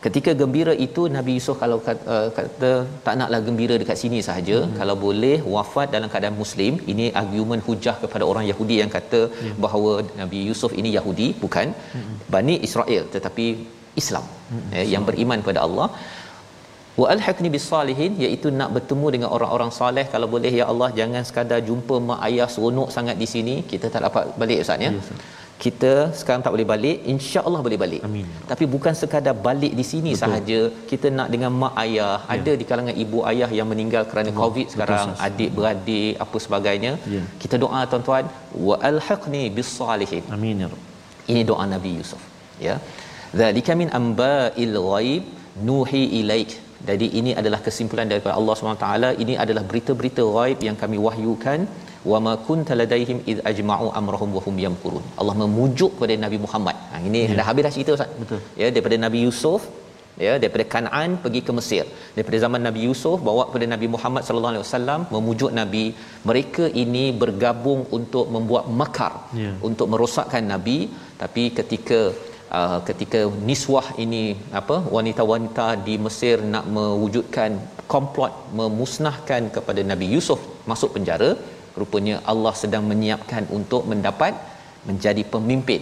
Ketika 0.06 0.32
gembira 0.39 0.74
itu 0.86 1.01
Nabi 1.16 1.32
Yusuf 1.38 1.56
kalau 1.62 1.78
kata, 1.86 2.03
uh, 2.16 2.28
kata 2.38 2.72
tak 3.06 3.16
naklah 3.20 3.39
gembira 3.45 3.76
dekat 3.82 3.97
sini 4.01 4.20
sahaja 4.28 4.58
hmm. 4.62 4.76
kalau 4.80 4.95
boleh 5.06 5.38
wafat 5.53 5.88
dalam 5.95 6.10
keadaan 6.12 6.38
muslim 6.41 6.74
ini 6.91 7.06
argument 7.22 7.66
hujah 7.68 7.95
kepada 8.03 8.24
orang 8.32 8.45
Yahudi 8.51 8.76
yang 8.82 8.91
kata 8.97 9.22
yeah. 9.45 9.56
bahawa 9.66 9.93
Nabi 10.22 10.41
Yusuf 10.49 10.74
ini 10.82 10.91
Yahudi 10.97 11.28
bukan 11.43 11.74
hmm. 11.95 12.16
Bani 12.36 12.58
Israel. 12.68 13.03
Tetapi 13.16 13.47
Islam 14.02 14.26
hmm. 14.54 14.70
eh, 14.78 14.86
yang 14.93 15.04
beriman 15.10 15.39
kepada 15.43 15.62
Allah. 15.68 15.88
Wa 17.00 17.08
alhaqni 17.14 17.50
bisalihin 17.56 18.12
iaitu 18.26 18.50
nak 18.60 18.70
bertemu 18.76 19.08
dengan 19.16 19.30
orang-orang 19.36 19.72
soleh 19.78 20.06
kalau 20.12 20.28
boleh 20.34 20.52
ya 20.60 20.66
Allah 20.72 20.89
jangan 21.00 21.24
sekadar 21.30 21.60
jumpa 21.70 21.96
mak 22.10 22.20
ayah 22.28 22.48
seronok 22.54 22.89
sangat 22.98 23.18
di 23.24 23.28
sini. 23.34 23.56
Kita 23.72 23.88
tak 23.96 24.04
dapat 24.08 24.26
balik 24.41 24.60
ustaz 24.66 24.86
ya. 24.86 24.91
Yes, 24.98 25.10
kita 25.64 25.91
sekarang 26.20 26.41
tak 26.46 26.54
boleh 26.54 26.68
balik. 26.72 26.98
insya-Allah 27.14 27.60
boleh 27.66 27.80
balik. 27.84 28.02
Amin. 28.08 28.26
Tapi 28.50 28.66
bukan 28.74 28.93
sekadar 29.02 29.36
balik 29.48 29.74
di 29.80 29.86
sini 29.91 30.12
Betul. 30.14 30.22
sahaja. 30.22 30.60
Kita 30.89 31.08
nak 31.18 31.28
dengan 31.34 31.52
mak 31.62 31.76
ayah. 31.84 32.16
Ya. 32.24 32.34
ada 32.36 32.54
di 32.62 32.66
kalangan 32.72 32.96
ibu 33.04 33.20
ayah 33.32 33.50
yang 33.60 33.68
meninggal 33.74 34.04
kerana 34.12 34.30
Allah. 34.32 34.41
covid 34.41 34.68
sekarang. 34.74 35.08
Betul, 35.12 35.26
adik 35.28 35.50
beradik 35.58 36.14
apa 36.26 36.38
sebagainya. 36.48 36.91
Ya. 37.16 37.24
kita 37.43 37.58
doa 37.64 37.82
tuan-tuan. 37.93 38.28
Wa 38.68 38.78
alhaqni 38.91 39.43
bisalihin 39.60 40.26
amin 40.38 40.64
ya 40.66 40.70
ini 41.32 41.41
doa 41.50 41.64
Nabi 41.74 41.91
Yusuf 42.00 42.22
ya 42.68 42.76
Zalika 43.40 43.74
min 43.82 43.90
amba'il 44.00 44.76
ghaib 44.90 45.24
nuhi 45.70 46.04
ilaik. 46.20 46.52
Jadi 46.90 47.08
ini 47.20 47.32
adalah 47.42 47.60
kesimpulan 47.66 48.08
daripada 48.12 48.34
Allah 48.40 48.56
SWT. 48.56 48.88
Ini 49.24 49.34
adalah 49.44 49.64
berita-berita 49.70 50.24
ghaib 50.38 50.60
yang 50.68 50.78
kami 50.84 50.98
wahyukan. 51.06 51.62
Wa 52.12 52.18
ma 52.26 52.34
kunta 52.48 52.74
ladaihim 52.82 53.20
id 53.32 53.40
ajma'u 53.52 53.88
amrahum 54.00 54.30
wa 54.38 54.42
hum 54.46 54.58
yamkurun. 54.66 55.06
Allah 55.22 55.36
memujuk 55.44 55.92
kepada 55.96 56.16
Nabi 56.26 56.38
Muhammad. 56.44 56.76
Ha, 56.92 57.02
ini 57.08 57.22
ya. 57.24 57.38
dah 57.40 57.48
habis 57.50 57.64
dah 57.68 57.74
cerita 57.78 57.92
Ustaz. 57.98 58.12
Betul. 58.22 58.40
Ya, 58.62 58.68
daripada 58.74 58.98
Nabi 59.06 59.22
Yusuf 59.26 59.64
ya 60.24 60.34
daripada 60.42 60.66
Kanaan 60.74 61.10
pergi 61.24 61.42
ke 61.48 61.52
Mesir 61.58 61.86
daripada 62.16 62.38
zaman 62.44 62.62
Nabi 62.68 62.82
Yusuf 62.88 63.18
bawa 63.28 63.44
kepada 63.48 63.66
Nabi 63.74 63.88
Muhammad 63.96 64.24
sallallahu 64.28 64.54
alaihi 64.54 64.66
wasallam 64.66 65.02
memujuk 65.16 65.52
nabi 65.60 65.86
mereka 66.30 66.66
ini 66.84 67.06
bergabung 67.24 67.82
untuk 67.98 68.28
membuat 68.36 68.68
makar 68.82 69.14
ya. 69.42 69.52
untuk 69.70 69.90
merosakkan 69.94 70.46
nabi 70.54 70.78
tapi 71.24 71.44
ketika 71.60 72.00
uh, 72.60 72.80
ketika 72.89 73.22
niswah 73.50 73.88
ini 74.04 74.24
apa 74.60 74.78
wanita-wanita 74.96 75.68
di 75.88 75.96
Mesir 76.06 76.38
nak 76.54 76.66
mewujudkan 76.78 77.52
komplot 77.93 78.34
memusnahkan 78.60 79.43
kepada 79.56 79.82
Nabi 79.91 80.08
Yusuf 80.16 80.41
masuk 80.72 80.91
penjara 80.98 81.30
rupanya 81.80 82.16
Allah 82.32 82.54
sedang 82.64 82.84
menyiapkan 82.91 83.43
untuk 83.58 83.84
mendapat 83.91 84.34
menjadi 84.89 85.24
pemimpin. 85.34 85.82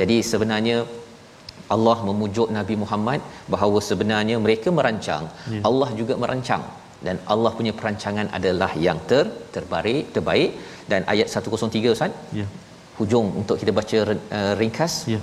Jadi 0.00 0.16
sebenarnya 0.30 0.76
Allah 1.74 1.96
memujuk 2.08 2.48
Nabi 2.56 2.74
Muhammad 2.82 3.20
bahawa 3.54 3.78
sebenarnya 3.90 4.36
mereka 4.46 4.68
merancang 4.78 5.24
ya. 5.54 5.60
Allah 5.68 5.88
juga 6.00 6.16
merancang. 6.24 6.64
Dan 7.06 7.16
Allah 7.32 7.50
punya 7.56 7.72
perancangan 7.78 8.26
adalah 8.36 8.68
yang 8.86 8.98
ter 9.08 9.24
terbaik 9.54 10.12
terbaik. 10.16 10.50
Dan 10.90 11.00
ayat 11.12 11.28
103 11.32 11.94
Ustaz? 11.96 12.12
Ya. 12.38 12.46
Hujung 12.98 13.26
untuk 13.40 13.56
kita 13.60 13.72
baca 13.78 13.98
uh, 14.38 14.52
ringkas. 14.60 14.94
Ya 15.14 15.20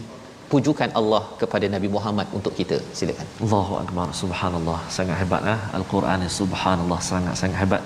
pujukan 0.54 0.89
Allah 0.99 1.24
kepada 1.41 1.66
Nabi 1.76 1.89
Muhammad 1.95 2.28
untuk 2.38 2.54
kita 2.60 2.78
silakan 2.99 3.28
Allahu 3.45 3.74
akbar 3.84 4.08
subhanallah 4.22 4.80
sangat 4.97 5.18
hebatlah 5.22 5.60
al-Quran 5.80 6.24
subhanallah 6.39 6.99
sangat 7.12 7.36
sangat 7.41 7.60
hebat 7.64 7.84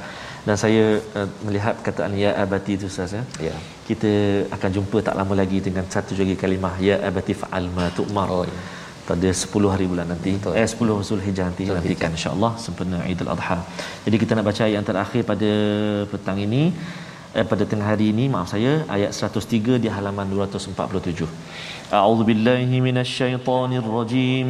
dan 0.47 0.55
saya 0.63 0.83
uh, 1.19 1.27
melihat 1.45 1.73
perkataan 1.79 2.13
ya 2.23 2.31
abati 2.43 2.73
itu 2.77 2.87
ustaz 2.91 3.13
ya. 3.17 3.23
ya. 3.47 3.55
Kita 3.89 4.11
akan 4.55 4.69
jumpa 4.77 4.97
tak 5.07 5.15
lama 5.19 5.33
lagi 5.41 5.59
dengan 5.67 5.85
satu 5.93 6.13
lagi 6.21 6.35
kalimah 6.43 6.73
ya 6.87 6.95
abati 7.09 7.33
fa'al 7.41 7.67
ma 7.77 7.85
tu'mar. 7.99 8.27
Oh, 8.35 8.43
ya. 8.51 8.57
Pada 9.09 9.29
10 9.29 9.71
hari 9.71 9.85
bulan 9.89 10.07
nanti 10.11 10.31
Betul. 10.37 10.53
eh 10.61 10.67
10 10.69 11.07
Zulhijjah 11.07 11.45
nanti 11.49 11.63
Zulhijjah. 11.65 11.75
nantikan 11.77 12.11
insya-Allah 12.17 12.51
sempena 12.63 12.99
Idul 13.11 13.29
Adha. 13.33 13.57
Jadi 14.05 14.15
kita 14.21 14.31
nak 14.37 14.45
baca 14.49 14.65
yang 14.75 14.85
terakhir 14.89 15.21
pada 15.31 15.51
petang 16.13 16.39
ini 16.45 16.63
eh, 17.36 17.44
pada 17.46 17.64
tengah 17.66 17.86
hari 17.92 18.10
ini 18.14 18.26
maaf 18.32 18.50
saya 18.54 18.86
ayat 18.86 19.10
103 19.14 19.78
di 19.82 19.88
halaman 19.88 20.26
247. 20.30 21.28
أعوذ 21.90 22.22
بالله 22.22 22.70
من 22.70 23.02
الشيطان 23.02 23.72
الرجيم 23.82 24.48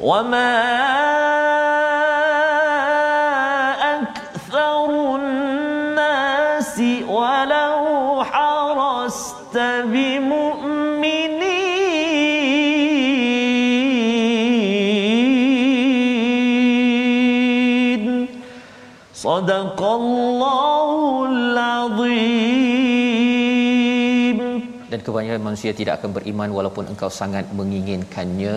وما 0.00 0.52
أكثر 3.96 5.16
الناس 5.16 6.76
ولو 7.08 8.24
حرست 8.24 9.56
بمؤمنين 9.88 11.46
صدق 19.14 19.80
الله 19.82 20.29
kebanyakan 25.07 25.43
manusia 25.47 25.71
tidak 25.79 25.93
akan 25.99 26.11
beriman 26.17 26.49
walaupun 26.57 26.85
engkau 26.91 27.09
sangat 27.19 27.45
menginginkannya 27.59 28.55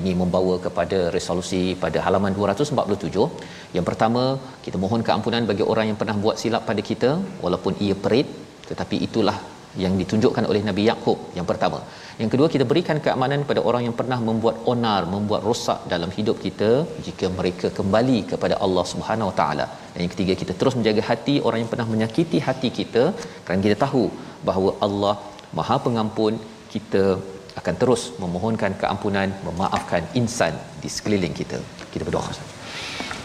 ini 0.00 0.12
membawa 0.20 0.54
kepada 0.66 0.98
resolusi 1.16 1.62
pada 1.84 1.98
halaman 2.06 2.34
247 2.40 3.76
yang 3.76 3.86
pertama 3.88 4.24
kita 4.66 4.76
mohon 4.84 5.02
keampunan 5.08 5.48
bagi 5.50 5.64
orang 5.72 5.88
yang 5.90 5.98
pernah 6.02 6.16
buat 6.24 6.38
silap 6.42 6.64
pada 6.70 6.84
kita 6.90 7.10
walaupun 7.44 7.74
ia 7.86 7.96
perit 8.04 8.28
tetapi 8.70 8.98
itulah 9.08 9.38
yang 9.82 9.94
ditunjukkan 10.00 10.44
oleh 10.50 10.62
Nabi 10.68 10.82
Yakub 10.88 11.18
yang 11.38 11.46
pertama. 11.50 11.78
Yang 12.20 12.30
kedua 12.32 12.48
kita 12.54 12.64
berikan 12.70 12.98
keamanan 13.04 13.40
kepada 13.44 13.60
orang 13.68 13.82
yang 13.86 13.96
pernah 14.00 14.18
membuat 14.28 14.56
onar, 14.72 15.02
membuat 15.14 15.42
rosak 15.48 15.78
dalam 15.92 16.10
hidup 16.16 16.36
kita 16.46 16.70
jika 17.06 17.28
mereka 17.38 17.68
kembali 17.78 18.18
kepada 18.32 18.56
Allah 18.64 18.84
Subhanahu 18.92 19.30
Wa 19.30 19.36
Taala. 19.40 19.66
Dan 19.92 20.00
yang 20.04 20.12
ketiga 20.14 20.34
kita 20.42 20.52
terus 20.60 20.76
menjaga 20.78 21.04
hati 21.10 21.36
orang 21.46 21.60
yang 21.64 21.70
pernah 21.72 21.88
menyakiti 21.94 22.40
hati 22.48 22.70
kita 22.80 23.04
kerana 23.44 23.60
kita 23.66 23.78
tahu 23.86 24.04
bahawa 24.48 24.70
Allah 24.86 25.14
Maha 25.57 25.77
Pengampun, 25.85 26.35
kita 26.73 27.03
akan 27.59 27.75
terus 27.81 28.13
memohonkan 28.21 28.77
keampunan, 28.81 29.29
memaafkan 29.47 30.03
insan 30.21 30.53
di 30.83 30.89
sekeliling 30.97 31.33
kita. 31.41 31.59
Kita 31.93 32.05
berdoa. 32.09 32.33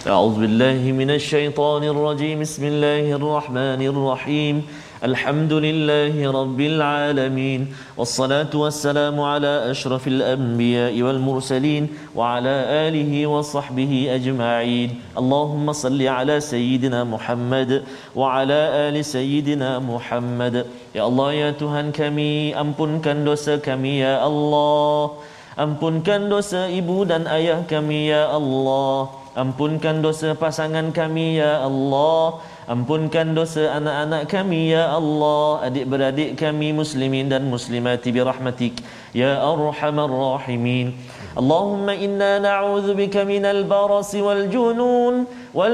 أعوذ 0.02 0.34
بالله 0.42 0.82
من 0.92 1.10
الشيطان 1.14 1.82
الرجيم 1.94 2.40
بسم 2.42 2.64
الله 2.64 3.06
الرحمن 3.18 3.80
الرحيم 3.92 4.56
الحمد 5.04 5.52
لله 5.52 6.30
رب 6.30 6.60
العالمين 6.60 7.60
والصلاة 7.96 8.50
والسلام 8.54 9.20
على 9.20 9.70
أشرف 9.70 10.08
الأنبياء 10.08 11.02
والمرسلين 11.02 11.88
وعلى 12.16 12.54
آله 12.88 13.26
وصحبه 13.26 13.92
أجمعين 14.14 14.90
اللهم 15.18 15.72
صل 15.72 16.02
على 16.02 16.40
سيدنا 16.40 17.04
محمد 17.04 17.82
وعلى 18.16 18.60
آل 18.88 19.04
سيدنا 19.04 19.78
محمد 19.78 20.66
Ya 20.97 21.05
Allah 21.05 21.29
ya 21.29 21.49
Tuhan 21.53 21.93
kami 21.93 22.57
ampunkan 22.57 23.21
dosa 23.21 23.61
kami 23.61 24.01
ya 24.01 24.17
Allah. 24.17 25.13
Ampunkan 25.53 26.25
dosa 26.25 26.73
ibu 26.73 27.05
dan 27.05 27.29
ayah 27.29 27.61
kami 27.69 28.09
ya 28.09 28.25
Allah. 28.33 29.13
Ampunkan 29.37 30.01
dosa 30.01 30.33
pasangan 30.33 30.89
kami 30.89 31.37
ya 31.37 31.61
Allah. 31.61 32.41
Ampunkan 32.65 33.37
dosa 33.37 33.77
anak-anak 33.77 34.25
kami 34.25 34.73
ya 34.73 34.89
Allah. 34.89 35.69
Adik-beradik 35.69 36.33
kami 36.33 36.73
muslimin 36.73 37.29
dan 37.29 37.45
muslimati 37.45 38.09
birahmatik. 38.09 38.81
Ya 39.13 39.37
Arhamar 39.37 40.09
Rahimin. 40.09 40.97
Allahumma 41.37 41.93
inna 41.93 42.41
na'udzubika 42.41 43.21
minal 43.21 43.69
barasi 43.69 44.25
wal 44.25 44.49
junun. 44.49 45.29
Wa 45.57 45.73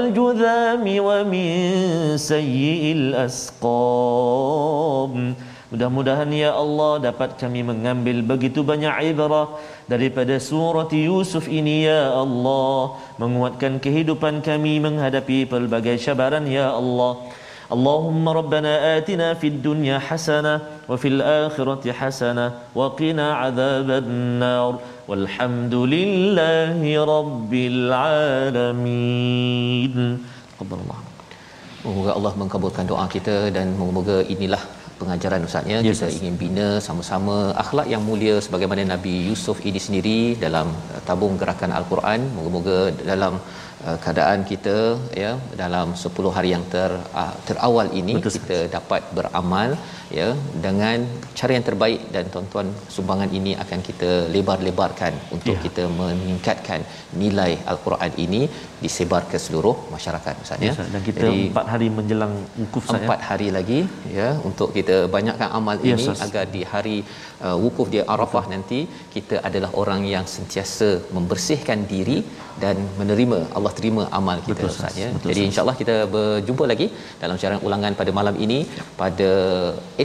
min 1.28 2.16
sayyi'il 2.16 3.12
asqam 3.12 3.76
Mudah-mudahan 5.68 6.32
ya 6.32 6.56
Allah 6.56 7.12
dapat 7.12 7.36
kami 7.36 7.60
mengambil 7.60 8.24
begitu 8.24 8.64
banyak 8.64 9.12
ibrah 9.12 9.60
daripada 9.84 10.40
surat 10.40 10.88
Yusuf 10.88 11.52
ini 11.52 11.84
ya 11.84 12.16
Allah 12.16 12.96
menguatkan 13.20 13.76
kehidupan 13.76 14.40
kami 14.40 14.80
menghadapi 14.80 15.44
pelbagai 15.52 16.00
cabaran 16.00 16.48
ya 16.48 16.72
Allah. 16.72 17.20
Allahumma 17.74 18.30
rabbana 18.38 18.72
atina 18.96 19.28
fid 19.40 19.56
dunya 19.66 19.96
hasanah 20.08 20.58
wa 20.90 20.96
fil 21.02 21.20
akhirati 21.44 21.88
hasanah 22.00 22.48
wa 22.78 22.86
qina 23.00 23.26
adzaban 23.46 24.12
nar 24.42 24.72
walhamdulillahi 25.10 26.92
rabbil 27.14 27.80
alamin. 28.04 29.96
Alhamdulillah. 30.60 31.00
Semoga 31.84 32.10
Allah 32.18 32.32
mengabulkan 32.40 32.84
doa 32.90 33.06
kita 33.14 33.36
dan 33.56 33.66
moga-moga 33.80 34.18
inilah 34.34 34.62
pengajaran 35.00 35.46
ustaznya 35.48 35.78
yes, 35.86 35.88
kita 35.90 36.06
yes. 36.08 36.16
ingin 36.18 36.34
bina 36.42 36.68
sama-sama 36.86 37.36
akhlak 37.62 37.86
yang 37.92 38.02
mulia 38.08 38.34
sebagaimana 38.46 38.82
Nabi 38.94 39.14
Yusuf 39.28 39.58
ini 39.68 39.80
sendiri 39.86 40.18
dalam 40.44 40.68
uh, 40.94 41.00
tabung 41.08 41.34
gerakan 41.40 41.72
al-Quran 41.78 42.20
moga-moga 42.36 42.78
dalam 43.10 43.34
uh, 43.88 43.98
keadaan 44.04 44.40
kita 44.50 44.76
ya 45.22 45.32
dalam 45.62 45.90
10 46.04 46.36
hari 46.36 46.50
yang 46.54 46.64
ter 46.74 46.90
uh, 47.22 47.34
terawal 47.48 47.88
ini 48.00 48.14
Betul. 48.18 48.34
kita 48.36 48.58
dapat 48.76 49.02
beramal 49.18 49.70
ya 50.18 50.28
dengan 50.64 50.98
cara 51.38 51.52
yang 51.56 51.64
terbaik 51.68 52.00
dan 52.14 52.24
tuan-tuan 52.32 52.68
sumbangan 52.94 53.30
ini 53.38 53.52
akan 53.62 53.80
kita 53.88 54.10
lebar-lebarkan 54.34 55.14
untuk 55.36 55.54
ya. 55.56 55.62
kita 55.66 55.84
meningkatkan 56.00 56.80
nilai 57.22 57.52
al-Quran 57.72 58.12
ini 58.24 58.42
disebar 58.84 59.22
ke 59.32 59.38
seluruh 59.44 59.76
masyarakat 59.94 60.34
Ustaz 60.44 60.66
ya. 60.68 60.72
ya 60.78 60.86
dan 60.94 61.02
kita 61.08 61.24
Jadi, 61.26 61.42
4 61.52 61.72
hari 61.72 61.88
menjelang 61.98 62.34
wukuf 62.60 62.84
saya. 62.92 63.08
4 63.08 63.28
hari 63.28 63.48
lagi 63.58 63.80
ya 64.18 64.28
untuk 64.50 64.70
kita 64.78 64.96
banyakkan 65.16 65.50
amal 65.58 65.76
ya, 65.80 65.96
ini 65.96 66.06
sas. 66.08 66.22
agar 66.26 66.44
di 66.56 66.62
hari 66.72 66.96
uh, 67.46 67.56
wukuf 67.64 67.88
di 67.94 68.00
Arafah 68.14 68.44
nanti 68.54 68.80
kita 69.16 69.38
adalah 69.48 69.70
orang 69.82 70.02
yang 70.14 70.26
sentiasa 70.36 70.90
membersihkan 71.16 71.80
diri 71.94 72.18
dan 72.62 72.76
menerima 73.00 73.38
Allah 73.56 73.73
terima 73.78 74.02
amal 74.18 74.36
kita 74.48 74.60
Betul, 74.60 74.72
Ustaz 74.72 74.94
ya. 75.02 75.08
Betul, 75.14 75.28
Jadi 75.30 75.40
insya-Allah 75.48 75.76
kita 75.80 75.96
berjumpa 76.14 76.64
lagi 76.72 76.86
dalam 77.22 77.36
siaran 77.40 77.60
ulangan 77.68 77.92
pada 78.00 78.12
malam 78.18 78.36
ini 78.46 78.58
ya. 78.78 78.84
pada 79.02 79.30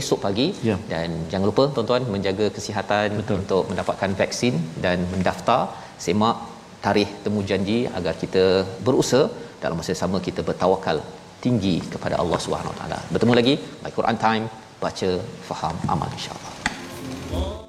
esok 0.00 0.20
pagi 0.26 0.48
ya. 0.68 0.76
dan 0.92 1.10
jangan 1.32 1.46
lupa 1.50 1.64
tuan-tuan 1.76 2.04
menjaga 2.14 2.48
kesihatan 2.56 3.08
Betul. 3.20 3.36
untuk 3.42 3.62
mendapatkan 3.72 4.12
vaksin 4.22 4.56
dan 4.86 4.98
mendaftar 5.14 5.60
semak 6.06 6.36
tarikh 6.84 7.10
temu 7.24 7.40
janji 7.52 7.78
agar 7.98 8.14
kita 8.24 8.44
berusaha 8.88 9.24
dalam 9.62 9.78
masa 9.80 9.94
sama 10.02 10.18
kita 10.28 10.42
bertawakal 10.50 10.98
tinggi 11.44 11.76
kepada 11.94 12.14
Allah 12.22 12.38
Subhanahu 12.44 12.72
Wa 12.74 12.78
Taala. 12.80 12.98
Bertemu 13.14 13.34
lagi 13.40 13.54
by 13.84 13.92
Quran 13.98 14.18
Time 14.26 14.46
baca 14.84 15.10
faham 15.48 15.76
amal 15.94 16.08
insya-Allah. 16.18 17.59